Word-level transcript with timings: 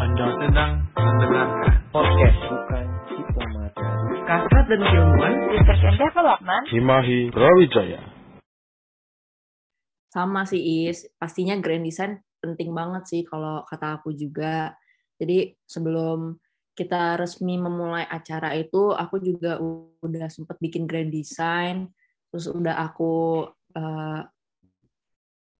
Anda 0.00 0.32
sedang 0.40 0.72
mendengarkan 0.96 1.76
podcast 1.92 2.38
bukan 2.48 2.84
diplomat 3.12 3.72
Kasrat 4.24 4.64
dan 4.72 4.80
keilmuan 4.80 5.34
Research 5.52 5.84
and 5.84 5.98
Development 6.00 6.64
Himahi 6.72 7.28
Brawijaya. 7.28 8.00
sama 10.08 10.48
sih 10.48 10.88
Is. 10.88 11.04
Pastinya 11.20 11.60
grand 11.60 11.84
design 11.84 12.16
penting 12.40 12.72
banget 12.72 13.12
sih 13.12 13.22
kalau 13.28 13.60
kata 13.68 14.00
aku 14.00 14.16
juga. 14.16 14.72
Jadi 15.20 15.52
sebelum 15.68 16.32
kita 16.72 17.20
resmi 17.20 17.60
memulai 17.60 18.08
acara 18.08 18.56
itu, 18.56 18.96
aku 18.96 19.20
juga 19.20 19.60
udah 20.00 20.32
sempet 20.32 20.56
bikin 20.64 20.88
grand 20.88 21.12
design, 21.12 21.92
terus 22.32 22.48
udah 22.48 22.88
aku 22.88 23.44
eh, 23.76 24.20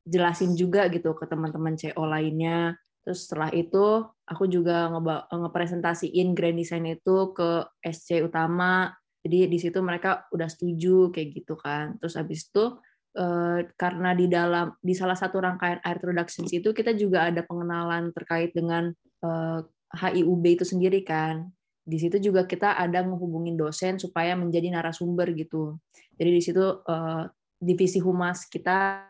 jelasin 0.09 0.57
juga 0.57 0.89
gitu 0.89 1.13
ke 1.13 1.29
teman-teman 1.29 1.77
CO 1.77 2.09
lainnya. 2.09 2.81
Terus 3.05 3.27
setelah 3.27 3.51
itu 3.57 4.05
aku 4.29 4.45
juga 4.47 4.93
ngepresentasiin 5.33 6.37
grand 6.37 6.59
design 6.59 6.87
itu 6.95 7.33
ke 7.33 7.65
SC 7.81 8.23
utama. 8.25 8.93
Jadi 9.21 9.49
di 9.49 9.59
situ 9.61 9.81
mereka 9.81 10.29
udah 10.33 10.49
setuju 10.49 11.13
kayak 11.13 11.29
gitu 11.43 11.55
kan. 11.57 11.97
Terus 12.01 12.15
habis 12.17 12.49
itu 12.49 12.77
eh, 13.17 13.67
karena 13.77 14.13
di 14.13 14.27
dalam 14.29 14.77
di 14.81 14.93
salah 14.93 15.17
satu 15.17 15.41
rangkaian 15.41 15.81
air 15.85 15.99
productions 15.99 16.53
itu 16.53 16.73
kita 16.77 16.93
juga 16.97 17.29
ada 17.29 17.45
pengenalan 17.45 18.13
terkait 18.13 18.53
dengan 18.53 18.93
eh, 19.25 19.61
HIUB 19.97 20.45
itu 20.61 20.65
sendiri 20.65 21.01
kan. 21.03 21.49
Di 21.81 21.97
situ 21.97 22.21
juga 22.21 22.45
kita 22.45 22.77
ada 22.77 23.03
menghubungin 23.03 23.57
dosen 23.59 23.99
supaya 23.99 24.37
menjadi 24.37 24.71
narasumber 24.71 25.33
gitu. 25.35 25.81
Jadi 26.21 26.31
di 26.31 26.43
situ 26.45 26.65
eh, 26.85 27.25
divisi 27.61 28.01
humas 28.01 28.49
kita 28.49 29.09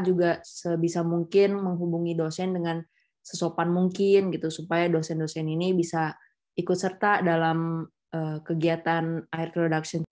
juga 0.00 0.40
sebisa 0.40 1.04
mungkin 1.04 1.60
menghubungi 1.60 2.16
dosen 2.16 2.56
dengan 2.56 2.80
sesopan 3.22 3.70
mungkin 3.70 4.34
gitu 4.34 4.50
supaya 4.50 4.90
dosen-dosen 4.90 5.46
ini 5.46 5.72
bisa 5.72 6.12
ikut 6.58 6.76
serta 6.76 7.22
dalam 7.22 7.86
eh, 8.12 8.38
kegiatan 8.42 9.24
air 9.30 9.48
production. 9.54 10.02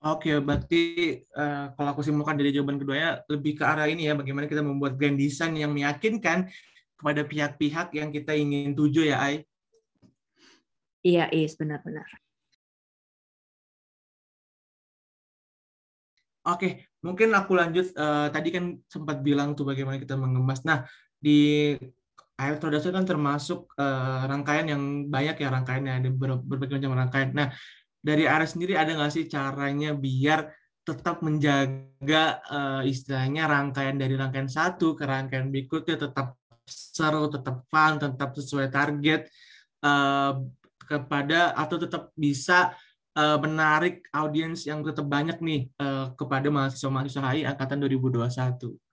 Oke, 0.00 0.32
berarti 0.40 0.80
eh, 1.20 1.64
kalau 1.76 1.88
aku 1.92 2.00
simpulkan 2.00 2.40
dari 2.40 2.56
jawaban 2.56 2.80
keduanya 2.80 3.20
lebih 3.28 3.60
ke 3.60 3.64
arah 3.68 3.84
ini 3.84 4.08
ya, 4.08 4.16
bagaimana 4.16 4.48
kita 4.48 4.64
membuat 4.64 4.96
grand 4.96 5.20
design 5.20 5.60
yang 5.60 5.76
meyakinkan 5.76 6.48
kepada 6.96 7.20
pihak-pihak 7.24 7.92
yang 7.92 8.08
kita 8.08 8.32
ingin 8.32 8.72
tuju 8.72 9.04
ya, 9.08 9.20
Ai. 9.20 9.44
Iya, 11.04 11.28
Is, 11.32 11.56
benar-benar. 11.56 12.08
Oke, 16.48 16.88
mungkin 17.04 17.36
aku 17.36 17.52
lanjut. 17.52 17.92
eh, 17.92 18.28
tadi 18.32 18.48
kan 18.48 18.80
sempat 18.88 19.20
bilang 19.20 19.52
tuh 19.52 19.68
bagaimana 19.68 20.00
kita 20.00 20.16
mengemas. 20.16 20.64
Nah, 20.64 20.88
di 21.20 21.76
air 22.40 22.56
production 22.56 22.96
kan 22.96 23.04
termasuk 23.04 23.68
eh, 23.76 24.22
rangkaian 24.24 24.66
yang 24.72 24.82
banyak 25.12 25.36
ya 25.36 25.48
rangkaiannya 25.52 25.92
ada 26.00 26.08
ber- 26.08 26.40
berbagai 26.40 26.80
macam 26.80 26.96
rangkaian. 26.96 27.30
Nah, 27.36 27.48
dari 28.00 28.24
area 28.24 28.48
sendiri 28.48 28.80
ada 28.80 28.96
nggak 28.96 29.12
sih 29.12 29.28
caranya 29.28 29.92
biar 29.92 30.48
tetap 30.80 31.20
menjaga 31.20 32.24
eh, 32.48 32.82
istilahnya 32.88 33.44
rangkaian 33.44 34.00
dari 34.00 34.16
rangkaian 34.16 34.48
satu 34.48 34.96
ke 34.96 35.04
rangkaian 35.04 35.52
berikutnya 35.52 36.08
tetap 36.08 36.40
seru, 36.64 37.28
tetap 37.28 37.68
fun, 37.68 38.00
tetap 38.00 38.32
sesuai 38.32 38.72
target 38.72 39.28
eh, 39.84 40.32
kepada 40.88 41.52
atau 41.54 41.76
tetap 41.76 42.08
bisa 42.16 42.72
eh, 43.12 43.38
menarik 43.38 44.08
audiens 44.16 44.64
yang 44.64 44.80
tetap 44.80 45.04
banyak 45.04 45.36
nih 45.44 45.68
eh, 45.76 46.06
kepada 46.16 46.48
mahasiswa-mahasiswa 46.48 47.22
HI 47.36 47.42
angkatan 47.44 47.84
2021. 47.84 48.89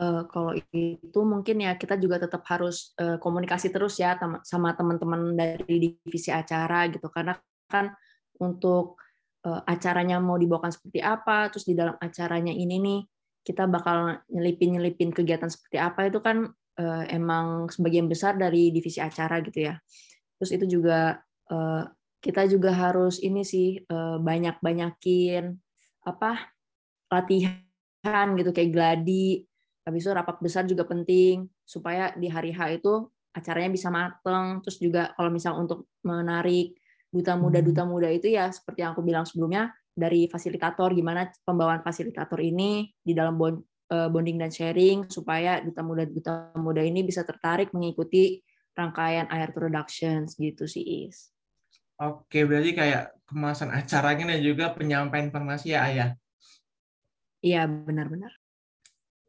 Eh, 0.00 0.22
kalau 0.32 0.56
itu 0.72 1.20
mungkin 1.28 1.60
ya 1.60 1.76
kita 1.76 2.00
juga 2.00 2.16
tetap 2.24 2.40
harus 2.48 2.96
eh, 2.96 3.20
komunikasi 3.20 3.68
terus 3.68 4.00
ya 4.00 4.16
sama 4.48 4.72
teman-teman 4.72 5.36
dari 5.36 5.76
divisi 6.00 6.32
acara 6.32 6.88
gitu. 6.88 7.04
Karena 7.12 7.36
kan 7.68 7.92
untuk 8.40 8.96
eh, 9.44 9.60
acaranya 9.68 10.16
mau 10.16 10.40
dibawakan 10.40 10.72
seperti 10.72 11.04
apa 11.04 11.52
terus 11.52 11.68
di 11.68 11.76
dalam 11.76 12.00
acaranya 12.00 12.48
ini 12.48 12.80
nih 12.80 13.00
kita 13.44 13.68
bakal 13.68 14.24
nyelipin-nyelipin 14.32 15.12
kegiatan 15.12 15.52
seperti 15.52 15.76
apa 15.76 16.08
itu 16.08 16.24
kan 16.24 16.48
eh, 16.80 17.04
emang 17.12 17.68
sebagian 17.68 18.08
besar 18.08 18.40
dari 18.40 18.72
divisi 18.72 19.04
acara 19.04 19.44
gitu 19.44 19.68
ya. 19.68 19.76
Terus 20.40 20.50
itu 20.56 20.80
juga 20.80 21.20
eh, 21.52 21.84
kita 22.24 22.48
juga 22.48 22.72
harus 22.72 23.20
ini 23.20 23.44
sih 23.44 23.84
eh, 23.84 24.16
banyak-banyakin 24.16 25.44
apa 26.08 26.48
latihan 27.12 28.26
gitu 28.40 28.48
kayak 28.56 28.72
gladi 28.72 29.44
habis 29.84 30.04
itu 30.04 30.12
rapat 30.12 30.36
besar 30.44 30.68
juga 30.68 30.84
penting 30.84 31.48
supaya 31.64 32.12
di 32.16 32.28
hari 32.28 32.52
H 32.52 32.80
itu 32.82 33.08
acaranya 33.32 33.70
bisa 33.72 33.88
mateng. 33.88 34.60
Terus 34.64 34.78
juga 34.78 35.02
kalau 35.14 35.30
misal 35.32 35.56
untuk 35.58 35.88
menarik 36.02 36.76
duta 37.10 37.34
muda 37.34 37.58
duta 37.58 37.82
muda 37.82 38.06
itu 38.06 38.30
ya 38.30 38.54
seperti 38.54 38.86
yang 38.86 38.94
aku 38.94 39.02
bilang 39.02 39.26
sebelumnya 39.26 39.74
dari 39.90 40.30
fasilitator 40.30 40.94
gimana 40.94 41.26
pembawaan 41.42 41.82
fasilitator 41.82 42.38
ini 42.38 42.86
di 43.02 43.12
dalam 43.18 43.34
bond- 43.34 43.66
eh, 43.90 44.06
bonding 44.06 44.38
dan 44.38 44.54
sharing 44.54 45.10
supaya 45.10 45.58
duta 45.58 45.82
muda 45.82 46.06
duta 46.06 46.54
muda 46.54 46.78
ini 46.86 47.02
bisa 47.02 47.26
tertarik 47.26 47.74
mengikuti 47.74 48.38
rangkaian 48.78 49.26
air 49.34 49.50
productions 49.50 50.38
gitu 50.38 50.70
sih 50.70 51.10
is. 51.10 51.34
Oke, 52.00 52.48
berarti 52.48 52.72
kayak 52.72 53.12
kemasan 53.28 53.74
acaranya 53.74 54.32
dan 54.32 54.40
juga 54.40 54.72
penyampaian 54.72 55.28
informasi 55.28 55.76
ya, 55.76 55.84
Ayah. 55.84 56.10
iya 57.44 57.64
benar-benar 57.68 58.32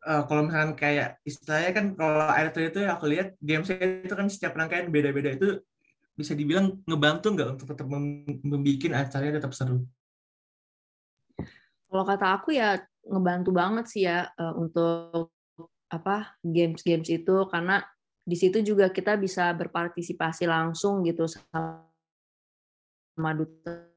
Eh, 0.02 0.24
kalau 0.26 0.50
misalkan 0.50 0.74
kayak 0.74 1.22
istilahnya 1.22 1.72
kan 1.78 1.86
kalau 1.94 2.26
air 2.34 2.50
itu 2.50 2.82
aku 2.90 3.06
lihat 3.06 3.38
games 3.38 3.70
itu 3.70 4.10
kan 4.10 4.26
setiap 4.34 4.58
rangkaian 4.58 4.90
beda-beda 4.90 5.38
itu 5.38 5.62
bisa 6.18 6.34
dibilang 6.34 6.82
ngebantu 6.90 7.38
nggak 7.38 7.50
untuk 7.54 7.70
tetap 7.70 7.86
mem- 7.86 8.42
membuat 8.42 8.98
acaranya 8.98 9.38
tetap 9.38 9.54
seru. 9.54 9.86
Kalau 11.86 12.04
kata 12.08 12.28
aku 12.34 12.50
ya 12.58 12.82
ngebantu 13.06 13.54
banget 13.54 13.86
sih 13.94 14.10
ya 14.10 14.26
eh, 14.34 14.54
untuk 14.58 15.30
apa 15.94 16.34
games-games 16.42 17.14
itu 17.14 17.46
karena 17.54 17.86
di 18.26 18.34
situ 18.34 18.58
juga 18.66 18.90
kita 18.90 19.22
bisa 19.22 19.54
berpartisipasi 19.54 20.50
langsung 20.50 21.06
gitu 21.06 21.30
sama 21.30 21.86
duta 23.38 23.91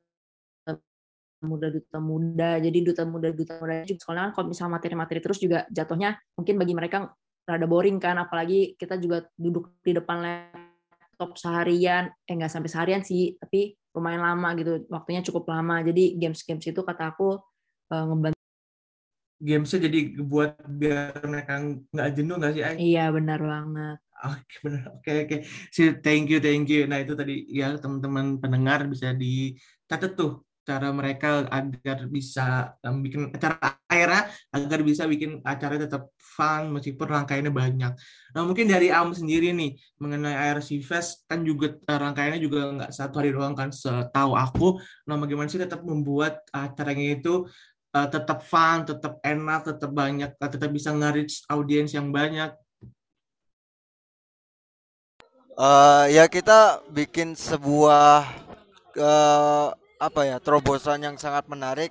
muda 1.44 1.68
duta 1.68 1.98
muda 2.00 2.58
jadi 2.58 2.78
duta 2.80 3.02
muda 3.04 3.28
duta 3.30 3.54
muda 3.60 3.74
juga 3.84 4.04
kan 4.16 4.30
kalau 4.32 4.46
misalnya 4.48 4.72
materi-materi 4.80 5.20
terus 5.20 5.38
juga 5.38 5.68
jatuhnya 5.68 6.16
mungkin 6.34 6.56
bagi 6.56 6.74
mereka 6.74 7.12
rada 7.44 7.66
boring 7.68 8.00
kan 8.00 8.16
apalagi 8.16 8.72
kita 8.80 8.96
juga 8.96 9.28
duduk 9.36 9.76
di 9.84 9.92
depan 9.92 10.18
laptop 10.24 11.36
seharian 11.36 12.08
eh 12.24 12.34
nggak 12.34 12.48
sampai 12.50 12.70
seharian 12.72 13.04
sih 13.04 13.36
tapi 13.36 13.76
lumayan 13.94 14.24
lama 14.24 14.56
gitu 14.58 14.88
waktunya 14.90 15.22
cukup 15.22 15.46
lama 15.52 15.84
jadi 15.84 16.18
games-games 16.18 16.66
itu 16.66 16.80
kata 16.80 17.14
aku 17.14 17.38
eh, 17.92 18.04
ngebantu 18.08 18.34
Gamesnya 19.44 19.90
jadi 19.90 20.00
buat 20.24 20.56
biar 20.64 21.20
mereka 21.28 21.60
nggak 21.92 22.08
jenuh 22.16 22.36
nggak 22.40 22.52
sih, 22.54 22.62
Ay? 22.64 22.76
iya 22.80 23.12
benar 23.12 23.42
banget 23.44 23.98
Oke, 24.24 24.56
benar. 24.64 24.82
Oke, 24.96 25.10
oke. 25.28 25.36
Si, 25.68 25.82
thank 26.00 26.32
you, 26.32 26.40
thank 26.40 26.64
you. 26.72 26.88
Nah, 26.88 27.04
itu 27.04 27.12
tadi 27.12 27.44
ya 27.50 27.76
teman-teman 27.76 28.40
pendengar 28.40 28.88
bisa 28.88 29.12
dicatat 29.12 30.16
tuh 30.16 30.43
cara 30.64 30.88
mereka 30.90 31.44
agar 31.52 32.08
bisa 32.08 32.72
um, 32.80 33.04
bikin 33.04 33.28
acara 33.36 33.76
akhirnya 33.84 34.22
agar 34.50 34.80
bisa 34.80 35.04
bikin 35.04 35.44
acara 35.44 35.76
tetap 35.76 36.08
fun 36.16 36.72
meskipun 36.74 37.06
rangkaiannya 37.06 37.52
banyak. 37.52 37.92
Nah, 38.34 38.42
mungkin 38.42 38.66
dari 38.66 38.90
Am 38.90 39.12
sendiri 39.14 39.52
nih 39.54 39.76
mengenai 40.00 40.34
IRC 40.50 40.82
Fest 40.82 41.28
kan 41.30 41.44
juga 41.44 41.76
eh, 41.76 41.98
rangkaiannya 42.00 42.40
juga 42.42 42.58
nggak 42.74 42.90
satu 42.90 43.22
hari 43.22 43.30
doang 43.36 43.54
kan 43.54 43.70
setahu 43.70 44.34
aku. 44.34 44.80
Nah, 45.06 45.20
bagaimana 45.20 45.46
sih 45.46 45.62
tetap 45.62 45.84
membuat 45.84 46.42
acaranya 46.50 47.20
itu 47.20 47.46
eh, 47.94 48.08
tetap 48.10 48.42
fun, 48.42 48.88
tetap 48.88 49.22
enak, 49.22 49.60
tetap 49.68 49.90
banyak, 49.92 50.30
eh, 50.34 50.50
tetap 50.50 50.70
bisa 50.72 50.90
nge-reach 50.90 51.46
audiens 51.52 51.92
yang 51.94 52.10
banyak. 52.10 52.50
Eh, 55.54 56.04
ya 56.18 56.26
kita 56.26 56.82
bikin 56.90 57.38
sebuah 57.38 58.26
eh, 58.98 59.68
apa 60.04 60.28
ya 60.28 60.36
terobosan 60.36 61.00
yang 61.00 61.16
sangat 61.16 61.48
menarik 61.48 61.88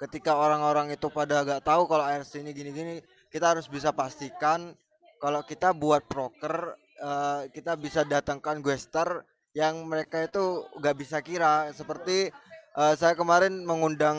ketika 0.00 0.32
orang-orang 0.32 0.96
itu 0.96 1.12
pada 1.12 1.44
gak 1.44 1.60
tahu 1.68 1.84
kalau 1.84 2.00
ARC 2.08 2.32
ini 2.40 2.56
gini-gini 2.56 3.04
kita 3.28 3.52
harus 3.52 3.68
bisa 3.68 3.92
pastikan 3.92 4.72
kalau 5.20 5.44
kita 5.44 5.76
buat 5.76 6.00
proker 6.08 6.72
eh, 6.96 7.40
kita 7.52 7.76
bisa 7.76 8.08
datangkan 8.08 8.64
guestar 8.64 9.28
yang 9.52 9.84
mereka 9.84 10.24
itu 10.24 10.64
gak 10.80 10.96
bisa 10.96 11.20
kira. 11.20 11.68
Seperti 11.76 12.32
eh, 12.80 12.94
saya 12.96 13.12
kemarin 13.12 13.60
mengundang 13.68 14.16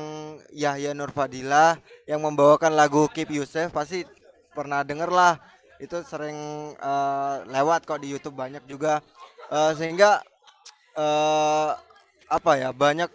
Yahya 0.54 0.94
Nurfadilah 0.94 1.82
yang 2.06 2.22
membawakan 2.22 2.78
lagu 2.78 3.10
Keep 3.10 3.34
Yusef 3.34 3.74
pasti 3.74 4.06
pernah 4.54 4.86
denger 4.86 5.10
lah 5.10 5.42
itu 5.82 5.98
sering 6.06 6.38
eh, 6.78 7.36
lewat 7.50 7.90
kok 7.90 8.06
di 8.06 8.14
YouTube 8.14 8.38
banyak 8.38 8.62
juga. 8.70 9.02
Eh, 9.50 9.74
sehingga 9.74 10.22
eh 10.92 11.72
apa 12.32 12.52
ya 12.56 12.72
banyak 12.72 13.12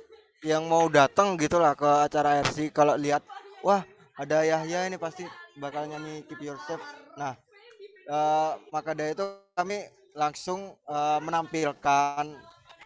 yang 0.46 0.70
mau 0.70 0.86
datang 0.86 1.34
gitulah 1.34 1.74
ke 1.74 2.06
acara 2.06 2.38
RC 2.46 2.70
kalau 2.70 2.94
lihat 2.94 3.26
wah 3.66 3.82
ada 4.14 4.46
Yahya 4.46 4.86
ini 4.86 4.94
pasti 4.94 5.26
bakal 5.58 5.90
nyanyi 5.90 6.22
Keep 6.30 6.38
Yourself 6.46 6.78
nah 7.18 7.34
uh, 8.06 8.54
maka 8.70 8.94
dari 8.94 9.18
itu 9.18 9.26
kami 9.58 9.90
langsung 10.14 10.78
uh, 10.86 11.18
menampilkan 11.18 12.30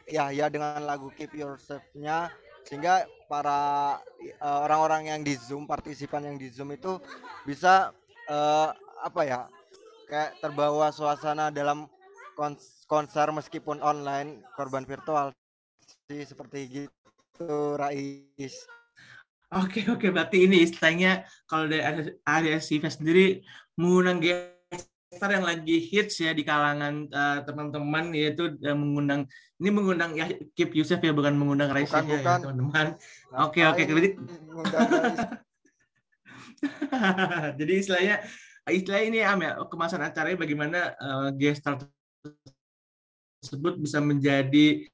ya 0.08 0.32
ya 0.32 0.48
dengan 0.48 0.80
lagu 0.88 1.12
Keep 1.12 1.36
Yourself-nya 1.36 2.32
sehingga 2.64 3.04
para 3.28 4.00
orang-orang 4.40 5.04
uh, 5.04 5.08
yang 5.12 5.20
di 5.20 5.36
Zoom 5.36 5.68
partisipan 5.68 6.32
yang 6.32 6.40
di 6.40 6.48
Zoom 6.48 6.72
itu 6.72 6.96
bisa 7.44 7.92
uh, 8.32 8.72
apa 9.04 9.20
ya 9.28 9.40
kayak 10.08 10.40
terbawa 10.40 10.88
suasana 10.96 11.52
dalam 11.52 11.84
konser 12.88 13.28
meskipun 13.36 13.84
online 13.84 14.40
korban 14.56 14.88
virtual 14.88 15.28
sih 16.08 16.24
seperti 16.24 16.58
gitu 16.66 16.99
Rais. 17.48 18.54
Oke 19.50 19.82
oke 19.90 20.06
berarti 20.14 20.46
ini 20.46 20.62
istilahnya 20.62 21.26
kalau 21.50 21.66
dari 21.66 21.82
area 22.22 22.62
CV 22.62 22.86
sendiri 22.86 23.26
mengundang 23.74 24.22
gestar 24.22 25.34
yang 25.34 25.42
lagi 25.42 25.82
hits 25.82 26.22
ya 26.22 26.30
di 26.30 26.46
kalangan 26.46 27.10
uh, 27.10 27.42
teman-teman 27.42 28.14
yaitu 28.14 28.54
uh, 28.62 28.76
mengundang 28.78 29.26
ini 29.58 29.68
mengundang 29.74 30.14
ya 30.14 30.30
Keep 30.54 30.78
Yusuf 30.78 31.02
ya 31.02 31.10
bukan 31.10 31.34
mengundang 31.34 31.74
Rais 31.74 31.90
ya, 31.90 31.98
ya 32.06 32.38
teman-teman. 32.38 32.94
Oke 33.42 33.66
oke 33.66 33.82
berarti 33.90 34.10
jadi 37.58 37.72
istilahnya 37.72 38.16
istilahnya 38.68 39.06
ini 39.08 39.18
Am 39.24 39.40
ya 39.42 39.58
kemasan 39.66 40.04
acaranya 40.04 40.38
bagaimana 40.38 40.78
uh, 41.00 41.28
gestar 41.34 41.90
tersebut 43.40 43.80
bisa 43.80 43.98
menjadi 43.98 44.86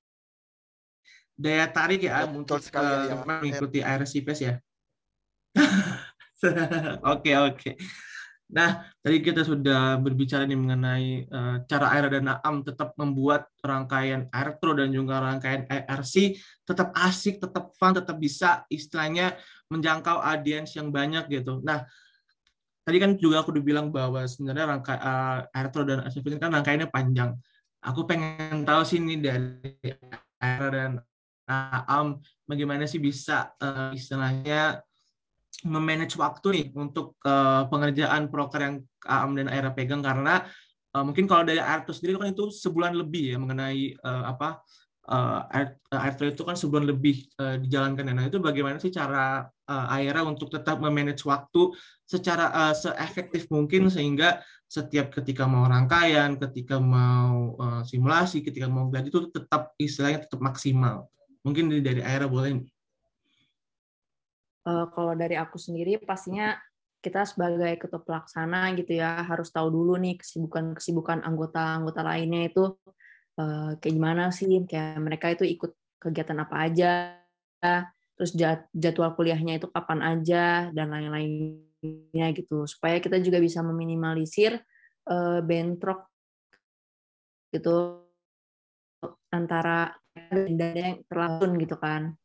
daya 1.36 1.68
tarik 1.68 2.08
ya 2.08 2.24
Betul 2.24 2.36
untuk 2.42 2.58
sekali, 2.64 2.88
uh, 2.88 3.04
ya. 3.12 3.14
mengikuti 3.22 3.78
IRCPS 3.84 4.40
ya. 4.40 4.54
Oke 7.16 7.32
oke. 7.32 7.80
Nah, 8.46 8.86
tadi 9.02 9.18
kita 9.18 9.42
sudah 9.42 9.98
berbicara 9.98 10.46
nih 10.46 10.54
mengenai 10.54 11.26
uh, 11.26 11.56
cara 11.66 11.90
Aira 11.90 12.06
dan 12.06 12.30
Naam 12.30 12.62
tetap 12.62 12.94
membuat 12.94 13.50
rangkaian 13.58 14.30
Airtro 14.30 14.70
dan 14.78 14.94
juga 14.94 15.18
rangkaian 15.18 15.66
IRC 15.66 16.38
tetap 16.62 16.94
asik, 16.94 17.42
tetap 17.42 17.74
fun, 17.74 17.98
tetap 17.98 18.14
bisa 18.22 18.62
istilahnya 18.70 19.34
menjangkau 19.66 20.22
audiens 20.22 20.70
yang 20.78 20.94
banyak 20.94 21.26
gitu. 21.26 21.58
Nah, 21.66 21.82
tadi 22.86 23.02
kan 23.02 23.18
juga 23.18 23.42
aku 23.42 23.50
dibilang 23.50 23.90
bahwa 23.90 24.22
sebenarnya 24.30 24.78
rangkaian 24.78 25.02
uh, 25.02 25.40
Airtro 25.50 25.82
dan 25.82 26.06
IRC 26.06 26.38
kan 26.38 26.54
rangkaiannya 26.54 26.86
panjang. 26.86 27.34
Aku 27.82 28.06
pengen 28.06 28.62
tahu 28.62 28.86
sih 28.86 29.02
ini 29.02 29.18
dari 29.18 29.74
Aira 30.38 30.70
dan 30.70 30.90
um, 31.48 32.18
bagaimana 32.46 32.84
sih 32.84 32.98
bisa 32.98 33.54
uh, 33.62 33.94
istilahnya 33.94 34.82
memanage 35.64 36.18
waktu 36.20 36.46
nih 36.52 36.66
untuk 36.76 37.16
uh, 37.24 37.64
pengerjaan 37.72 38.28
proker 38.28 38.60
yang 38.60 38.76
AM 39.08 39.30
dan 39.38 39.48
Aira 39.48 39.72
pegang 39.72 40.04
karena 40.04 40.44
uh, 40.92 41.02
mungkin 41.06 41.24
kalau 41.24 41.48
dari 41.48 41.62
Air 41.62 41.86
sendiri 41.88 42.20
kan 42.20 42.34
itu 42.34 42.52
sebulan 42.52 42.92
lebih 42.92 43.34
ya 43.34 43.38
mengenai 43.40 43.96
uh, 44.04 44.36
apa 44.36 44.60
uh, 45.08 45.48
Air 45.50 46.14
itu 46.28 46.42
kan 46.44 46.58
sebulan 46.58 46.84
lebih 46.86 47.24
uh, 47.40 47.56
dijalankan. 47.56 48.10
Nah 48.10 48.26
itu 48.28 48.36
bagaimana 48.42 48.76
sih 48.76 48.92
cara 48.92 49.48
uh, 49.48 49.94
Aira 49.96 50.26
untuk 50.26 50.52
tetap 50.52 50.82
memanage 50.82 51.24
waktu 51.24 51.72
secara 52.04 52.52
uh, 52.52 52.74
seefektif 52.76 53.48
mungkin 53.48 53.88
sehingga 53.88 54.44
setiap 54.66 55.14
ketika 55.14 55.46
mau 55.46 55.64
rangkaian, 55.70 56.36
ketika 56.36 56.82
mau 56.82 57.54
uh, 57.56 57.82
simulasi, 57.86 58.42
ketika 58.42 58.66
mau 58.66 58.90
belajar 58.90 59.08
itu 59.14 59.30
tetap 59.30 59.72
istilahnya 59.78 60.26
tetap 60.26 60.42
maksimal. 60.42 61.06
Mungkin 61.46 61.70
dari 61.70 62.02
Aira 62.02 62.26
boleh 62.26 62.58
nih. 62.58 62.66
Uh, 64.66 64.90
kalau 64.90 65.14
dari 65.14 65.38
aku 65.38 65.62
sendiri 65.62 66.02
pastinya 66.02 66.58
kita 66.98 67.22
sebagai 67.22 67.78
ketua 67.78 68.02
pelaksana 68.02 68.74
gitu 68.74 68.98
ya 68.98 69.22
harus 69.22 69.54
tahu 69.54 69.70
dulu 69.70 69.94
nih 69.94 70.18
kesibukan-kesibukan 70.18 71.22
anggota-anggota 71.22 72.02
lainnya 72.02 72.50
itu 72.50 72.74
uh, 73.38 73.78
kayak 73.78 73.94
gimana 73.94 74.34
sih? 74.34 74.50
Kayak 74.66 74.98
mereka 74.98 75.30
itu 75.30 75.46
ikut 75.46 75.70
kegiatan 76.02 76.34
apa 76.42 76.66
aja? 76.66 77.14
Terus 78.18 78.34
jadwal 78.74 79.14
kuliahnya 79.14 79.62
itu 79.62 79.70
kapan 79.70 80.02
aja? 80.02 80.74
Dan 80.74 80.90
lain-lainnya 80.90 82.26
gitu. 82.34 82.66
Supaya 82.66 82.98
kita 82.98 83.22
juga 83.22 83.38
bisa 83.38 83.62
meminimalisir 83.62 84.58
uh, 85.06 85.38
bentrok 85.46 86.10
gitu 87.54 88.02
antara 89.30 89.94
dan 90.32 90.72
yang 90.74 90.96
terlalu 91.06 91.68
gitu 91.68 91.76
kan. 91.76 92.16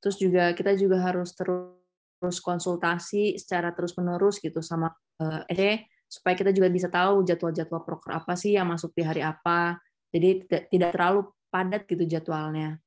Terus 0.00 0.16
juga 0.16 0.54
kita 0.56 0.78
juga 0.78 1.02
harus 1.02 1.34
terus 1.36 2.38
konsultasi 2.40 3.36
secara 3.36 3.74
terus 3.74 3.92
menerus 3.98 4.38
gitu 4.40 4.62
sama 4.64 4.94
uh, 5.20 5.42
eh 5.50 5.84
supaya 6.10 6.34
kita 6.34 6.50
juga 6.50 6.68
bisa 6.72 6.90
tahu 6.90 7.22
jadwal-jadwal 7.22 7.86
proker 7.86 8.18
apa 8.18 8.34
sih 8.34 8.56
yang 8.56 8.70
masuk 8.70 8.90
di 8.96 9.02
hari 9.06 9.22
apa. 9.22 9.78
Jadi 10.10 10.42
tidak, 10.46 10.62
tidak 10.72 10.90
terlalu 10.96 11.20
padat 11.50 11.82
gitu 11.86 12.02
jadwalnya. 12.06 12.78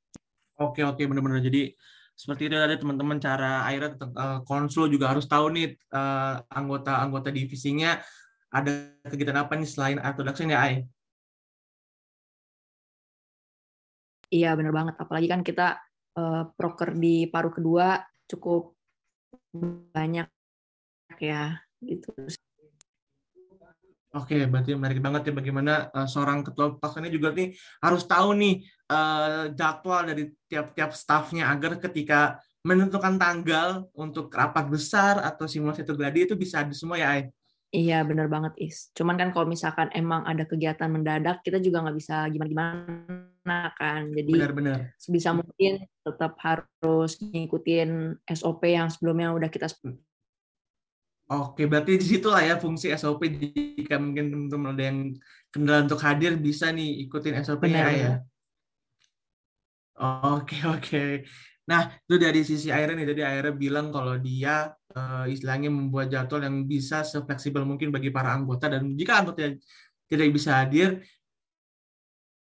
Oke 0.60 0.84
oke 0.84 1.02
benar-benar 1.08 1.44
jadi 1.44 1.72
seperti 2.14 2.46
itu 2.46 2.56
ada 2.56 2.78
teman-teman 2.78 3.18
cara 3.18 3.66
akhirnya 3.66 3.98
uh, 4.14 4.40
konsul 4.46 4.86
juga 4.86 5.10
harus 5.10 5.26
tahu 5.26 5.50
nih 5.50 5.74
uh, 5.90 6.46
anggota-anggota 6.54 7.34
divisinya 7.34 7.98
ada 8.54 8.94
kegiatan 9.10 9.42
apa 9.42 9.58
nih 9.58 9.66
selain 9.66 9.98
introduction 9.98 10.54
ya 10.54 10.62
Ai? 10.62 10.86
Iya 14.34 14.58
benar 14.58 14.74
banget. 14.74 14.96
Apalagi 14.98 15.28
kan 15.30 15.42
kita 15.46 15.78
uh, 16.18 16.50
proker 16.58 16.98
di 16.98 17.30
paruh 17.30 17.54
kedua 17.54 18.02
cukup 18.26 18.74
banyak 19.94 20.26
ya 21.22 21.62
gitu. 21.86 22.10
Oke, 24.14 24.46
berarti 24.46 24.78
menarik 24.78 25.02
banget 25.02 25.30
ya 25.30 25.34
bagaimana 25.34 25.74
uh, 25.90 26.06
seorang 26.06 26.46
ketua 26.46 26.78
pasukannya 26.78 27.10
juga 27.14 27.34
nih 27.34 27.54
harus 27.82 28.06
tahu 28.06 28.38
nih 28.38 28.62
uh, 28.94 29.50
jadwal 29.54 30.06
dari 30.06 30.30
tiap-tiap 30.46 30.94
stafnya 30.94 31.50
agar 31.50 31.82
ketika 31.82 32.38
menentukan 32.62 33.18
tanggal 33.18 33.90
untuk 33.98 34.30
rapat 34.30 34.70
besar 34.70 35.18
atau 35.18 35.50
simulasi 35.50 35.82
gladi 35.84 36.30
itu 36.30 36.38
bisa 36.38 36.62
ada 36.62 36.74
semua 36.78 37.02
ya, 37.02 37.10
Ay? 37.10 37.34
Iya 37.74 38.06
benar 38.06 38.30
banget 38.30 38.54
Is. 38.62 38.94
Cuman 38.94 39.18
kan 39.18 39.34
kalau 39.34 39.50
misalkan 39.50 39.90
emang 39.98 40.22
ada 40.30 40.46
kegiatan 40.46 40.94
mendadak 40.94 41.42
kita 41.42 41.58
juga 41.58 41.82
nggak 41.82 41.98
bisa 41.98 42.30
gimana-gimana 42.30 43.60
kan. 43.82 44.14
Jadi 44.14 44.32
benar-benar 44.38 44.94
sebisa 45.02 45.34
mungkin 45.34 45.82
tetap 46.06 46.38
harus 46.38 47.18
ngikutin 47.18 48.22
SOP 48.30 48.62
yang 48.70 48.94
sebelumnya 48.94 49.34
udah 49.34 49.50
kita 49.50 49.66
Oke, 51.34 51.66
berarti 51.66 51.98
di 51.98 52.06
situ 52.06 52.30
lah 52.30 52.46
ya 52.46 52.56
fungsi 52.62 52.94
SOP 52.94 53.26
jika 53.42 53.98
mungkin 53.98 54.30
teman-teman 54.30 54.78
ada 54.78 54.84
yang 54.94 55.00
kendala 55.50 55.90
untuk 55.90 55.98
hadir 56.06 56.38
bisa 56.38 56.70
nih 56.70 57.10
ikutin 57.10 57.42
SOP-nya 57.42 57.90
ya. 57.90 58.14
Oke, 59.98 60.62
oke. 60.78 61.26
Nah, 61.64 61.96
itu 61.96 62.16
dari 62.20 62.44
sisi 62.44 62.70
Aira 62.70 62.92
nih, 62.92 63.08
jadi 63.16 63.22
Aira 63.24 63.50
bilang 63.56 63.90
kalau 63.90 64.20
dia 64.20 64.76
uh, 64.96 65.26
istilahnya 65.28 65.70
membuat 65.70 66.10
jadwal 66.14 66.42
yang 66.46 66.66
bisa 66.66 67.06
sefleksibel 67.06 67.66
mungkin 67.66 67.90
bagi 67.90 68.10
para 68.10 68.34
anggota 68.34 68.70
dan 68.70 68.94
jika 68.98 69.22
anggota 69.22 69.54
tidak 70.08 70.28
bisa 70.34 70.62
hadir 70.62 71.02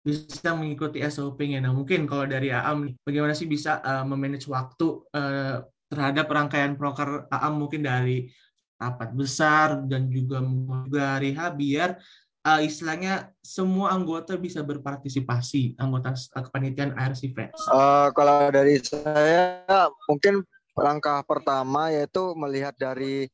bisa 0.09 0.57
mengikuti 0.57 1.05
SOP-nya. 1.05 1.61
Nah, 1.61 1.75
mungkin 1.75 2.09
kalau 2.09 2.25
dari 2.25 2.49
Aam 2.49 2.97
bagaimana 3.05 3.37
sih 3.37 3.45
bisa 3.45 3.85
uh, 3.85 4.07
memanage 4.09 4.49
waktu 4.49 5.05
uh, 5.13 5.61
terhadap 5.93 6.27
rangkaian 6.33 6.81
proker 6.81 7.29
Aam 7.29 7.61
mungkin 7.61 7.85
dari 7.85 8.33
rapat 8.79 9.11
besar 9.13 9.85
dan 9.91 10.07
juga 10.09 10.39
juga 10.87 11.19
hari 11.19 11.35
biar 11.35 11.99
uh, 12.47 12.61
istilahnya 12.63 13.35
semua 13.43 13.93
anggota 13.93 14.39
bisa 14.39 14.63
berpartisipasi 14.63 15.77
anggota 15.83 16.15
kepanitiaan 16.33 16.95
IRC 16.95 17.35
Fans? 17.35 17.59
Uh, 17.69 18.09
kalau 18.15 18.49
dari 18.49 18.79
saya 18.81 19.67
mungkin 20.07 20.47
langkah 20.79 21.21
pertama 21.27 21.91
yaitu 21.91 22.33
melihat 22.39 22.75
dari 22.79 23.27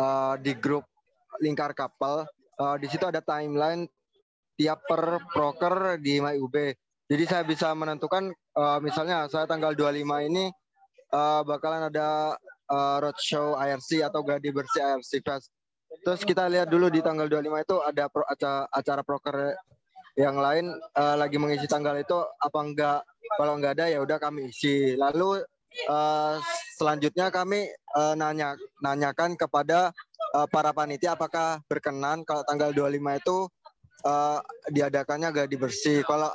uh, 0.00 0.34
di 0.40 0.56
grup 0.56 0.88
lingkar 1.38 1.76
kapal 1.76 2.24
uh, 2.58 2.76
di 2.80 2.88
situ 2.88 3.04
ada 3.04 3.20
timeline 3.20 3.86
tiap 4.58 4.82
per 4.88 5.22
proker 5.30 6.00
di 6.02 6.18
MyUB. 6.18 6.74
Jadi 7.08 7.24
saya 7.24 7.42
bisa 7.46 7.72
menentukan 7.72 8.32
uh, 8.58 8.78
misalnya 8.82 9.30
saya 9.30 9.46
tanggal 9.46 9.72
25 9.72 10.04
ini 10.28 10.50
bakalan 11.48 11.88
ada 11.88 12.36
roadshow 13.00 13.56
IRC 13.56 14.04
atau 14.04 14.20
gladi 14.20 14.52
bersih 14.52 14.84
IRC 14.84 15.24
Fest. 15.24 15.48
Terus 16.04 16.20
kita 16.20 16.44
lihat 16.52 16.68
dulu 16.68 16.92
di 16.92 17.00
tanggal 17.00 17.24
25 17.32 17.64
itu 17.64 17.76
ada 17.80 18.12
pro, 18.12 18.28
acara, 18.28 18.68
acara 18.68 19.00
proker 19.00 19.56
yang 20.20 20.36
lain 20.36 20.76
lagi 20.92 21.40
mengisi 21.40 21.64
tanggal 21.64 21.96
itu 21.96 22.12
apa 22.12 22.58
enggak? 22.60 23.00
Kalau 23.40 23.56
enggak 23.56 23.72
ada 23.80 23.88
ya 23.88 24.04
udah 24.04 24.20
kami 24.20 24.52
isi. 24.52 25.00
Lalu 25.00 25.40
selanjutnya 26.78 27.28
kami 27.32 27.68
uh, 27.96 28.14
nanya 28.14 28.54
nanyakan 28.82 29.34
kepada 29.34 29.90
uh, 30.34 30.46
para 30.48 30.72
panitia 30.72 31.14
apakah 31.14 31.62
berkenan 31.66 32.22
kalau 32.22 32.42
tanggal 32.44 32.70
25 32.70 32.98
itu 33.20 33.38
uh, 34.04 34.38
diadakannya 34.70 35.28
gladi 35.32 35.56
bersih. 35.58 36.00
Kalau 36.04 36.30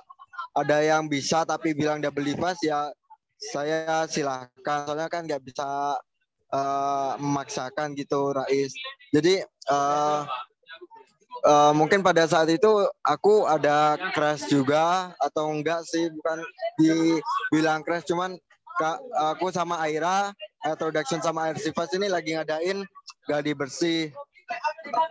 ada 0.53 0.77
yang 0.85 1.09
bisa 1.09 1.45
tapi 1.45 1.73
bilang 1.73 2.01
dia 2.01 2.13
beli 2.13 2.37
pas 2.37 2.57
ya 2.61 2.93
saya 3.41 4.05
silahkan 4.07 4.87
soalnya 4.87 5.09
kan 5.09 5.25
nggak 5.25 5.43
bisa 5.43 5.97
memaksakan 7.17 7.97
gitu 7.97 8.29
Rais. 8.29 8.77
Jadi 9.09 9.41
uh, 9.73 10.21
mungkin 11.73 12.05
pada 12.05 12.29
saat 12.29 12.47
itu 12.53 12.69
aku 13.01 13.49
ada 13.49 13.97
crash 14.13 14.47
juga 14.47 15.11
atau 15.17 15.49
enggak 15.51 15.81
sih 15.83 16.13
bukan 16.13 16.45
dibilang 16.77 17.81
crash 17.81 18.05
cuman 18.07 18.37
kak 18.79 18.97
aku 19.35 19.53
sama 19.53 19.77
Aira 19.81 20.33
Air 20.63 20.77
Production 20.79 21.19
sama 21.19 21.51
Air 21.51 21.59
Sifas 21.59 21.91
ini 21.93 22.07
lagi 22.07 22.33
ngadain 22.33 22.81
gadi 23.27 23.51
bersih 23.53 24.09